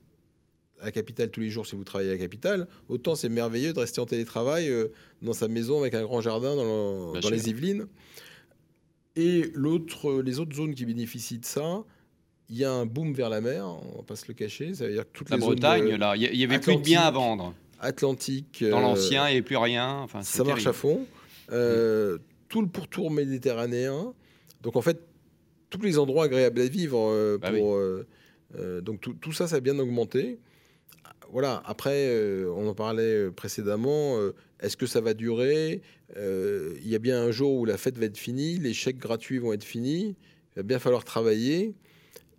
à 0.81 0.87
la 0.87 0.93
capitale 0.93 1.31
tous 1.31 1.41
les 1.41 1.51
jours 1.51 1.67
si 1.67 1.77
vous 1.77 1.85
travaillez 1.85 2.11
à 2.11 2.15
la 2.15 2.19
capitale, 2.19 2.69
autant 2.89 3.15
c'est 3.15 3.29
merveilleux 3.29 3.73
de 3.75 3.79
rester 3.81 4.01
en 4.01 4.07
télétravail 4.07 4.69
euh, 4.71 4.89
dans 5.21 5.33
sa 5.35 5.47
maison 5.49 5.81
avec 5.81 5.93
un 5.95 6.03
grand 6.05 6.21
jardin 6.23 6.57
dans, 6.57 7.13
le- 7.15 7.21
dans 7.21 7.29
les 7.31 7.51
Yvelines. 7.51 7.87
Et 9.15 9.51
l'autre, 9.55 10.23
les 10.23 10.39
autres 10.41 10.57
zones 10.57 10.75
qui 10.75 10.87
bénéficient 10.87 11.39
de 11.39 11.45
ça, 11.45 11.85
il 12.53 12.59
y 12.59 12.65
a 12.65 12.71
un 12.71 12.85
boom 12.85 13.15
vers 13.15 13.31
la 13.31 13.41
mer, 13.41 13.67
on 13.67 13.97
va 13.97 14.03
pas 14.07 14.15
se 14.15 14.27
le 14.29 14.35
cacher. 14.35 14.75
Ça 14.75 14.87
veut 14.87 14.93
dire 14.93 15.05
que 15.05 15.13
toutes 15.15 15.31
La 15.31 15.39
zones 15.39 15.47
Bretagne, 15.47 15.95
là, 15.97 16.15
il 16.17 16.23
y- 16.37 16.45
avait 16.45 16.59
plus 16.59 16.77
de 16.77 16.83
biens 16.83 17.01
à 17.01 17.11
vendre. 17.11 17.55
Atlantique, 17.81 18.63
Dans 18.63 18.79
euh, 18.79 18.83
l'ancien, 18.83 19.23
il 19.29 19.33
n'y 19.33 19.37
avait 19.39 19.43
plus 19.43 19.57
rien. 19.57 19.89
Enfin, 20.03 20.23
ça 20.23 20.45
marche 20.45 20.67
à 20.67 20.73
fond. 20.75 21.07
Euh, 21.51 22.19
Tout 22.49 22.61
le 22.61 22.69
pourtour 22.69 23.11
méditerranéen. 23.11 24.13
Donc 24.63 24.77
en 24.77 24.83
fait, 24.83 25.01
tous 25.71 25.81
les 25.81 25.99
endroits 25.99 26.25
agréables 26.25 26.61
à 26.61 26.67
vivre 26.67 26.99
euh, 27.11 27.39
Bah 27.41 27.51
pour. 27.51 27.81
donc 28.83 29.01
tout, 29.01 29.15
tout 29.15 29.33
ça, 29.33 29.49
ça 29.49 29.57
a 29.57 29.61
bien 29.61 29.79
augmenté. 29.79 30.39
Voilà. 31.33 31.63
Après, 31.65 32.15
on 32.55 32.69
en 32.69 32.75
parlait 32.75 33.31
précédemment. 33.31 34.19
Est-ce 34.61 34.77
que 34.77 34.87
ça 34.87 35.01
va 35.01 35.15
durer? 35.15 35.81
Il 36.17 36.87
y 36.89 36.95
a 36.95 36.99
bien 36.99 37.19
un 37.23 37.31
jour 37.31 37.55
où 37.55 37.65
la 37.65 37.79
fête 37.79 37.97
va 37.97 38.05
être 38.05 38.19
finie, 38.19 38.59
les 38.59 38.75
chèques 38.75 38.99
gratuits 38.99 39.39
vont 39.39 39.55
être 39.55 39.65
finis. 39.65 40.15
Il 40.55 40.57
va 40.57 40.63
bien 40.63 40.79
falloir 40.79 41.03
travailler. 41.05 41.75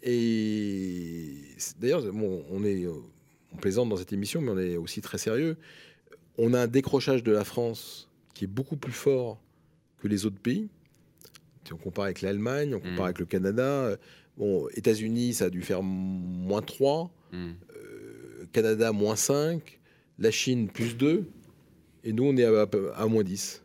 Et 0.03 1.33
d'ailleurs, 1.79 2.03
bon, 2.11 2.43
on 2.51 2.63
est, 2.63 2.85
euh, 2.85 2.91
on 3.53 3.57
plaisante 3.57 3.89
dans 3.89 3.97
cette 3.97 4.13
émission, 4.13 4.41
mais 4.41 4.51
on 4.51 4.59
est 4.59 4.77
aussi 4.77 5.01
très 5.01 5.17
sérieux. 5.17 5.57
On 6.37 6.53
a 6.53 6.61
un 6.61 6.67
décrochage 6.67 7.23
de 7.23 7.31
la 7.31 7.43
France 7.43 8.09
qui 8.33 8.43
est 8.45 8.47
beaucoup 8.47 8.77
plus 8.77 8.91
fort 8.91 9.39
que 9.99 10.07
les 10.07 10.25
autres 10.25 10.39
pays. 10.39 10.67
Si 11.65 11.73
on 11.73 11.77
compare 11.77 12.05
avec 12.05 12.21
l'Allemagne, 12.21 12.75
on 12.75 12.79
compare 12.79 13.01
Mm. 13.01 13.05
avec 13.05 13.19
le 13.19 13.25
Canada. 13.25 13.63
euh, 13.63 13.97
Bon, 14.35 14.67
États-Unis, 14.73 15.35
ça 15.35 15.45
a 15.45 15.49
dû 15.51 15.61
faire 15.61 15.83
moins 15.83 16.63
3, 16.63 17.11
Hmm. 17.31 17.51
euh, 17.77 18.45
Canada, 18.51 18.91
moins 18.91 19.15
5, 19.15 19.79
la 20.17 20.31
Chine, 20.31 20.69
plus 20.69 20.97
2, 20.97 21.25
et 22.03 22.13
nous, 22.13 22.23
on 22.23 22.35
est 22.35 22.43
à, 22.43 22.61
à- 22.63 22.67
à 22.95 23.05
moins 23.05 23.23
10. 23.23 23.61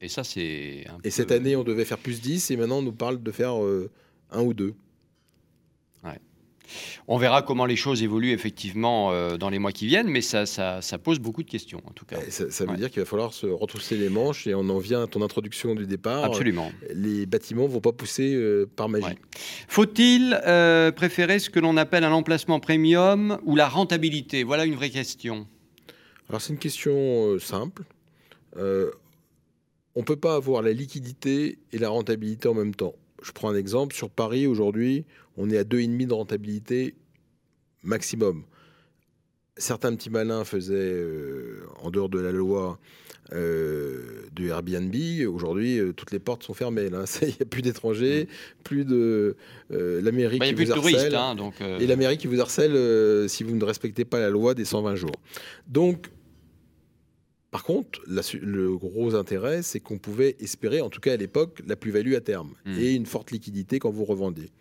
Et 0.00 0.06
ça, 0.08 0.22
c'est. 0.22 0.40
Et 0.40 0.86
peu- 1.02 1.10
cette 1.10 1.32
année, 1.32 1.56
on 1.56 1.64
devait 1.64 1.84
faire 1.84 1.98
plus 1.98 2.20
10, 2.20 2.52
et 2.52 2.56
maintenant, 2.56 2.78
on 2.78 2.82
nous 2.82 2.92
parle 2.92 3.20
de 3.20 3.30
faire 3.32 3.56
1 4.30 4.42
ou 4.42 4.54
2. 4.54 4.74
On 7.06 7.16
verra 7.16 7.40
comment 7.40 7.64
les 7.64 7.76
choses 7.76 8.02
évoluent 8.02 8.32
effectivement 8.32 9.10
euh, 9.10 9.38
dans 9.38 9.48
les 9.48 9.58
mois 9.58 9.72
qui 9.72 9.86
viennent, 9.86 10.08
mais 10.08 10.20
ça, 10.20 10.44
ça, 10.44 10.82
ça 10.82 10.98
pose 10.98 11.18
beaucoup 11.18 11.42
de 11.42 11.48
questions 11.48 11.80
en 11.86 11.92
tout 11.92 12.04
cas. 12.04 12.18
Ça, 12.28 12.50
ça 12.50 12.64
veut 12.64 12.72
Ouais. 12.72 12.76
dire 12.76 12.90
qu'il 12.90 13.00
va 13.00 13.06
falloir 13.06 13.32
se 13.32 13.46
retrousser 13.46 13.96
les 13.96 14.10
manches, 14.10 14.46
et 14.46 14.54
on 14.54 14.68
en 14.68 14.76
vient 14.78 15.02
à 15.04 15.06
ton 15.06 15.22
introduction 15.22 15.74
du 15.74 15.86
départ. 15.86 16.24
Absolument. 16.24 16.70
Les 16.94 17.24
bâtiments 17.24 17.66
vont 17.66 17.80
pas 17.80 17.92
pousser 17.92 18.34
euh, 18.34 18.66
par 18.76 18.90
magie. 18.90 19.06
Ouais. 19.06 19.16
Faut-il 19.66 20.38
euh, 20.46 20.92
préférer 20.92 21.38
ce 21.38 21.48
que 21.48 21.58
l'on 21.58 21.78
appelle 21.78 22.04
un 22.04 22.12
emplacement 22.12 22.60
premium 22.60 23.38
ou 23.44 23.56
la 23.56 23.66
rentabilité? 23.70 24.44
Voilà 24.44 24.66
une 24.66 24.74
vraie 24.74 24.90
question. 24.90 25.46
Alors 26.28 26.42
c'est 26.42 26.52
une 26.52 26.58
question 26.58 27.38
simple. 27.38 27.84
On 28.56 28.60
ne 30.00 30.04
peut 30.04 30.16
pas 30.16 30.34
avoir 30.34 30.60
la 30.60 30.72
liquidité 30.72 31.58
et 31.72 31.78
la 31.78 31.88
rentabilité 31.88 32.46
en 32.46 32.54
même 32.54 32.74
temps. 32.74 32.92
Je 33.22 33.32
prends 33.32 33.50
un 33.50 33.56
exemple. 33.56 33.94
Sur 33.94 34.10
Paris, 34.10 34.46
aujourd'hui, 34.46 35.04
on 35.36 35.50
est 35.50 35.58
à 35.58 35.64
2,5 35.64 36.06
de 36.06 36.12
rentabilité 36.14 36.94
maximum. 37.82 38.44
Certains 39.56 39.94
petits 39.96 40.10
malins 40.10 40.44
faisaient, 40.44 40.74
euh, 40.76 41.62
en 41.82 41.90
dehors 41.90 42.08
de 42.08 42.20
la 42.20 42.30
loi, 42.30 42.78
euh, 43.32 44.22
du 44.32 44.48
Airbnb. 44.50 44.94
Aujourd'hui, 45.28 45.80
euh, 45.80 45.92
toutes 45.92 46.12
les 46.12 46.20
portes 46.20 46.44
sont 46.44 46.54
fermées. 46.54 46.86
Il 47.22 47.26
n'y 47.28 47.34
a 47.40 47.44
plus 47.44 47.60
d'étrangers, 47.62 48.28
plus 48.62 48.84
de... 48.84 49.36
euh, 49.72 50.00
la 50.00 50.12
mairie 50.12 50.38
Bah, 50.38 50.46
qui 50.46 50.54
n'y 50.54 50.54
a 50.54 50.56
plus 50.56 50.64
vous 50.66 50.70
de 50.70 50.76
touristes, 50.78 50.98
harcèle. 50.98 51.14
hein, 51.16 51.34
donc. 51.34 51.54
Et 51.80 51.86
la 51.88 51.96
mairie 51.96 52.18
qui 52.18 52.28
vous 52.28 52.40
harcèle 52.40 53.28
si 53.28 53.42
vous 53.42 53.56
ne 53.56 53.64
respectez 53.64 54.04
pas 54.04 54.20
la 54.20 54.30
loi 54.30 54.54
des 54.54 54.64
120 54.64 54.94
jours. 54.94 55.10
Donc, 55.66 56.06
par 57.58 57.64
contre, 57.64 58.00
la 58.06 58.22
le 58.40 58.76
gros 58.78 59.16
intérêt, 59.16 59.62
c'est 59.62 59.80
qu'on 59.80 59.98
pouvait 59.98 60.36
espérer, 60.38 60.80
en 60.80 60.90
tout 60.90 61.00
cas 61.00 61.14
à 61.14 61.16
l'époque, 61.16 61.60
la 61.66 61.74
plus-value 61.74 62.14
à 62.14 62.20
terme 62.20 62.54
Mm. 62.64 62.78
et 62.78 62.92
une 62.94 63.04
forte 63.04 63.32
liquidité 63.32 63.80
quand 63.80 63.90
vous 63.90 64.04
revendez. 64.04 64.52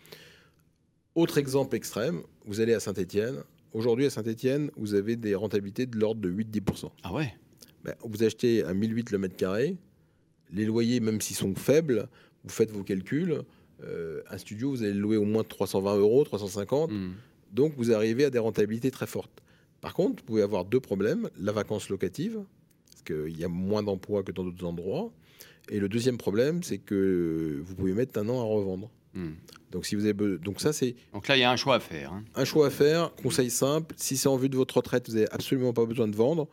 Autre 1.14 1.38
exemple 1.38 1.76
extrême, 1.76 2.24
vous 2.48 2.60
allez 2.60 2.74
à 2.74 2.80
Saint-Étienne. 2.80 3.44
Aujourd'hui, 3.72 4.08
à 4.08 4.10
Saint-Étienne, 4.10 4.72
vous 4.78 4.96
avez 4.96 5.16
des 5.16 5.36
rentabilités 5.36 5.86
de 5.86 5.96
l'ordre 6.00 6.22
de 6.22 6.30
8-10%. 6.30 6.90
Ah 7.04 7.14
ouais? 7.14 7.36
Ben, 7.84 7.94
vous 8.04 8.24
achetez 8.24 8.64
à 8.64 8.74
1008 8.74 9.12
le 9.12 9.20
mètre 9.20 9.36
carré. 9.36 9.78
Les 10.52 10.66
loyers, 10.66 11.00
même 11.00 11.22
s'ils 11.22 11.36
sont 11.36 11.54
faibles, 11.54 12.10
vous 12.44 12.50
faites 12.50 12.72
vos 12.72 12.84
calculs. 12.84 13.44
euh, 13.84 14.24
un 14.32 14.40
studio, 14.40 14.72
vous 14.72 14.82
allez 14.82 14.94
le 14.94 15.00
louer 15.00 15.18
au 15.18 15.24
moins 15.26 15.44
320 15.44 15.98
euros, 15.98 16.24
350. 16.24 16.92
Hmm. 16.92 17.12
Donc, 17.54 17.74
vous 17.78 17.92
arrivez 17.92 18.26
à 18.26 18.32
des 18.32 18.40
rentabilités 18.40 18.90
très 18.90 19.06
fortes. 19.06 19.44
Par 19.82 19.94
contre, 19.94 20.24
vous 20.24 20.26
pouvez 20.26 20.42
avoir 20.42 20.66
deux 20.66 20.80
problèmes. 20.80 21.30
La 21.40 21.52
vacance 21.52 21.90
locative, 21.90 22.40
qu'il 23.08 23.40
y 23.40 23.44
a 23.44 23.48
moins 23.48 23.82
d'emplois 23.84 24.24
que 24.24 24.32
dans 24.32 24.44
d'autres 24.44 24.66
endroits. 24.66 25.12
Et 25.70 25.80
le 25.80 25.90
deuxième 25.90 26.18
problème, 26.18 26.64
c'est 26.64 26.78
que 26.78 27.62
vous 27.66 27.76
pouvez 27.76 27.94
mettre 27.94 28.20
un 28.20 28.28
an 28.30 28.40
à 28.40 28.44
revendre. 28.44 28.90
Hmm. 29.14 29.32
Donc, 29.72 29.86
si 29.86 29.96
vous 29.96 30.06
avez 30.06 30.14
be- 30.14 30.38
donc 30.40 30.62
ça, 30.62 30.72
c'est 30.74 30.96
Donc 31.14 31.28
là, 31.28 31.36
il 31.36 31.40
y 31.42 31.44
a 31.44 31.52
un 31.52 31.56
choix 31.58 31.76
à 31.76 31.80
faire. 31.80 32.14
hein. 32.14 32.24
un 32.36 32.46
choix 32.46 32.68
à 32.68 32.70
faire. 32.70 33.14
Conseil 33.16 33.50
simple 33.50 33.94
si 33.98 34.16
c'est 34.18 34.30
en 34.30 34.38
vue 34.38 34.50
de 34.50 34.56
votre 34.56 34.78
retraite, 34.78 35.10
vous 35.10 35.16
n'avez 35.16 35.30
absolument 35.32 35.74
pas 35.74 35.86
besoin 35.86 36.08
de 36.08 36.16
vendre. 36.16 36.48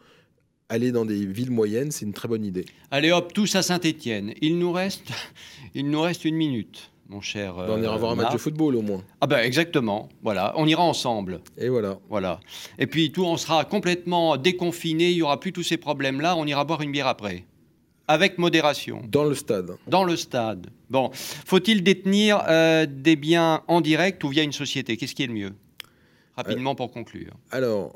Aller 0.70 0.92
dans 0.92 1.04
des 1.04 1.26
villes 1.26 1.50
moyennes, 1.50 1.90
c'est 1.90 2.06
une 2.06 2.14
très 2.14 2.26
bonne 2.26 2.44
idée. 2.44 2.64
Allez 2.90 3.12
hop, 3.12 3.32
tous 3.34 3.54
à 3.54 3.62
Saint-Étienne. 3.62 4.32
Il 4.40 4.58
nous 4.58 4.72
reste, 4.72 5.04
il 5.74 5.90
nous 5.90 6.00
reste 6.00 6.24
une 6.24 6.36
minute, 6.36 6.90
mon 7.08 7.20
cher. 7.20 7.54
Ben, 7.54 7.66
on 7.70 7.82
ira 7.82 7.94
euh, 7.94 7.98
voir 7.98 8.12
un 8.12 8.16
match 8.16 8.32
de 8.32 8.38
football 8.38 8.76
au 8.76 8.82
moins. 8.82 9.02
Ah 9.20 9.26
ben 9.26 9.38
exactement. 9.38 10.08
Voilà, 10.22 10.52
on 10.56 10.66
ira 10.66 10.82
ensemble. 10.82 11.40
Et 11.58 11.68
voilà. 11.68 11.98
Voilà. 12.08 12.40
Et 12.78 12.86
puis 12.86 13.12
tout, 13.12 13.24
on 13.24 13.36
sera 13.36 13.64
complètement 13.64 14.36
déconfiné. 14.36 15.10
Il 15.10 15.16
y 15.16 15.22
aura 15.22 15.40
plus 15.40 15.52
tous 15.52 15.62
ces 15.62 15.76
problèmes-là. 15.76 16.36
On 16.36 16.46
ira 16.46 16.64
boire 16.64 16.80
une 16.82 16.92
bière 16.92 17.06
après, 17.06 17.44
avec 18.08 18.38
modération, 18.38 19.02
Dans 19.08 19.24
le 19.24 19.34
stade. 19.34 19.72
dans 19.86 20.04
le 20.04 20.16
stade. 20.16 20.68
Bon, 20.90 21.10
faut-il 21.12 21.82
détenir 21.82 22.42
euh, 22.48 22.86
des 22.88 23.16
biens 23.16 23.62
en 23.68 23.80
direct 23.80 24.22
ou 24.24 24.28
via 24.28 24.42
une 24.42 24.52
société? 24.52 24.96
Qu'est-ce 24.96 25.14
qui 25.14 25.22
est 25.24 25.28
le 25.28 25.34
mieux? 25.34 25.52
Rapidement 26.36 26.74
pour 26.74 26.90
conclure. 26.90 27.32
Alors, 27.50 27.94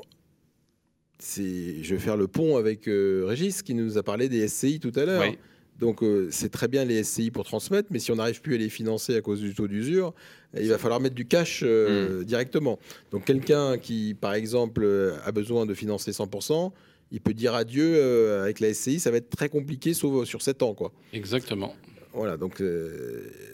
je 1.21 1.93
vais 1.93 1.99
faire 1.99 2.15
le 2.15 2.27
pont 2.27 2.57
avec 2.57 2.87
euh, 2.87 3.25
Régis 3.27 3.61
qui 3.61 3.73
nous 3.73 3.97
a 3.97 4.03
parlé 4.03 4.29
des 4.29 4.47
SCI 4.47 4.79
tout 4.79 4.93
à 4.95 5.05
l'heure. 5.05 5.21
Oui. 5.21 5.37
Donc 5.79 6.03
euh, 6.03 6.27
c'est 6.29 6.49
très 6.49 6.67
bien 6.67 6.83
les 6.83 7.03
SCI 7.03 7.31
pour 7.31 7.45
transmettre, 7.45 7.87
mais 7.89 7.99
si 7.99 8.11
on 8.11 8.15
n'arrive 8.15 8.41
plus 8.41 8.55
à 8.55 8.57
les 8.57 8.69
financer 8.69 9.15
à 9.15 9.21
cause 9.21 9.39
du 9.39 9.55
taux 9.55 9.67
d'usure, 9.67 10.13
il 10.59 10.67
va 10.67 10.77
falloir 10.77 10.99
mettre 10.99 11.15
du 11.15 11.25
cash 11.25 11.61
euh, 11.63 12.23
directement. 12.23 12.79
Donc 13.11 13.25
quelqu'un 13.25 13.77
qui, 13.77 14.13
par 14.19 14.33
exemple, 14.33 14.83
euh, 14.83 15.17
a 15.23 15.31
besoin 15.31 15.65
de 15.65 15.73
financer 15.73 16.11
100%, 16.11 16.71
il 17.11 17.21
peut 17.21 17.33
dire 17.33 17.53
adieu 17.53 18.03
avec 18.41 18.59
la 18.59 18.73
SCI, 18.73 18.99
ça 18.99 19.09
va 19.09 19.17
être 19.17 19.29
très 19.29 19.49
compliqué, 19.49 19.93
sauf 19.93 20.27
sur 20.27 20.41
7 20.41 20.61
ans. 20.63 20.73
Quoi. 20.73 20.91
Exactement. 21.13 21.73
Voilà, 22.13 22.37
donc, 22.37 22.61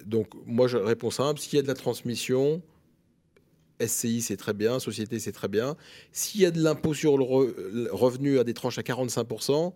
donc 0.06 0.28
moi 0.46 0.68
je 0.68 0.78
réponds 0.78 1.12
simple, 1.12 1.40
s'il 1.40 1.56
y 1.56 1.60
a 1.60 1.62
de 1.62 1.68
la 1.68 1.74
transmission, 1.74 2.62
SCI 3.86 4.22
c'est 4.22 4.38
très 4.38 4.54
bien, 4.54 4.80
société 4.80 5.20
c'est 5.20 5.32
très 5.32 5.48
bien. 5.48 5.78
S'il 6.12 6.42
y 6.42 6.46
a 6.46 6.52
de 6.52 6.62
l'impôt 6.62 6.94
sur 6.94 7.18
le, 7.18 7.94
revenu 7.94 8.40
à 8.40 8.44
des 8.44 8.54
tranches 8.54 8.78
à 8.78 8.82
45%, 8.82 9.74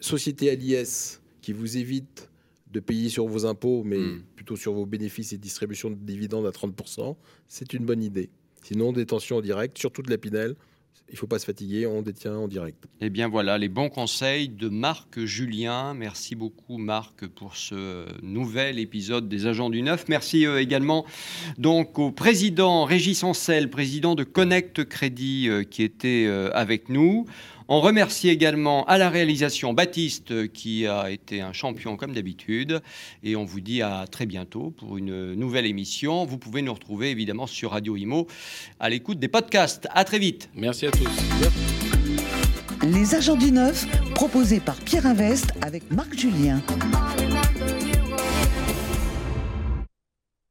société 0.00 0.50
à 0.50 0.54
l'IS 0.54 1.20
qui 1.48 1.54
vous 1.54 1.78
évite 1.78 2.28
de 2.70 2.78
payer 2.78 3.08
sur 3.08 3.26
vos 3.26 3.46
impôts, 3.46 3.82
mais 3.82 3.96
hmm. 3.96 4.22
plutôt 4.36 4.54
sur 4.54 4.74
vos 4.74 4.84
bénéfices 4.84 5.32
et 5.32 5.38
distribution 5.38 5.88
de 5.88 5.94
dividendes 5.94 6.46
à 6.46 6.50
30%, 6.50 7.16
c'est 7.46 7.72
une 7.72 7.86
bonne 7.86 8.02
idée. 8.02 8.28
Sinon, 8.64 8.92
détention 8.92 9.38
en 9.38 9.40
direct, 9.40 9.78
surtout 9.78 10.02
de 10.02 10.10
la 10.10 10.18
Pinel, 10.18 10.56
il 11.08 11.12
ne 11.12 11.16
faut 11.16 11.26
pas 11.26 11.38
se 11.38 11.46
fatiguer, 11.46 11.86
on 11.86 12.02
détient 12.02 12.36
en 12.36 12.48
direct. 12.48 12.84
Eh 13.00 13.08
bien 13.08 13.28
voilà, 13.28 13.56
les 13.56 13.70
bons 13.70 13.88
conseils 13.88 14.50
de 14.50 14.68
Marc 14.68 15.24
Julien. 15.24 15.94
Merci 15.94 16.34
beaucoup 16.34 16.76
Marc 16.76 17.26
pour 17.28 17.56
ce 17.56 18.04
nouvel 18.22 18.78
épisode 18.78 19.26
des 19.26 19.46
Agents 19.46 19.70
du 19.70 19.80
Neuf. 19.80 20.04
Merci 20.08 20.46
euh, 20.46 20.60
également 20.60 21.06
donc 21.56 21.98
au 21.98 22.10
président 22.10 22.84
Régis 22.84 23.24
Ancel, 23.24 23.70
président 23.70 24.14
de 24.14 24.22
Connect 24.24 24.84
Crédit, 24.84 25.48
euh, 25.48 25.64
qui 25.64 25.82
était 25.82 26.26
euh, 26.26 26.50
avec 26.52 26.90
nous. 26.90 27.24
On 27.70 27.82
remercie 27.82 28.30
également 28.30 28.86
à 28.86 28.96
la 28.96 29.10
réalisation 29.10 29.74
Baptiste 29.74 30.50
qui 30.52 30.86
a 30.86 31.10
été 31.10 31.42
un 31.42 31.52
champion 31.52 31.96
comme 31.98 32.14
d'habitude. 32.14 32.80
Et 33.22 33.36
on 33.36 33.44
vous 33.44 33.60
dit 33.60 33.82
à 33.82 34.06
très 34.10 34.24
bientôt 34.24 34.70
pour 34.70 34.96
une 34.96 35.34
nouvelle 35.34 35.66
émission. 35.66 36.24
Vous 36.24 36.38
pouvez 36.38 36.62
nous 36.62 36.72
retrouver 36.72 37.10
évidemment 37.10 37.46
sur 37.46 37.72
Radio 37.72 37.94
Imo 37.96 38.26
à 38.80 38.88
l'écoute 38.88 39.18
des 39.18 39.28
podcasts. 39.28 39.86
À 39.92 40.04
très 40.04 40.18
vite. 40.18 40.48
Merci 40.54 40.86
à 40.86 40.90
tous. 40.90 41.08
Les 42.82 43.14
agents 43.14 43.36
du 43.36 43.52
neuf, 43.52 43.86
proposés 44.14 44.60
par 44.60 44.76
Pierre 44.76 45.04
Invest 45.04 45.52
avec 45.60 45.90
Marc 45.90 46.18
Julien. 46.18 46.62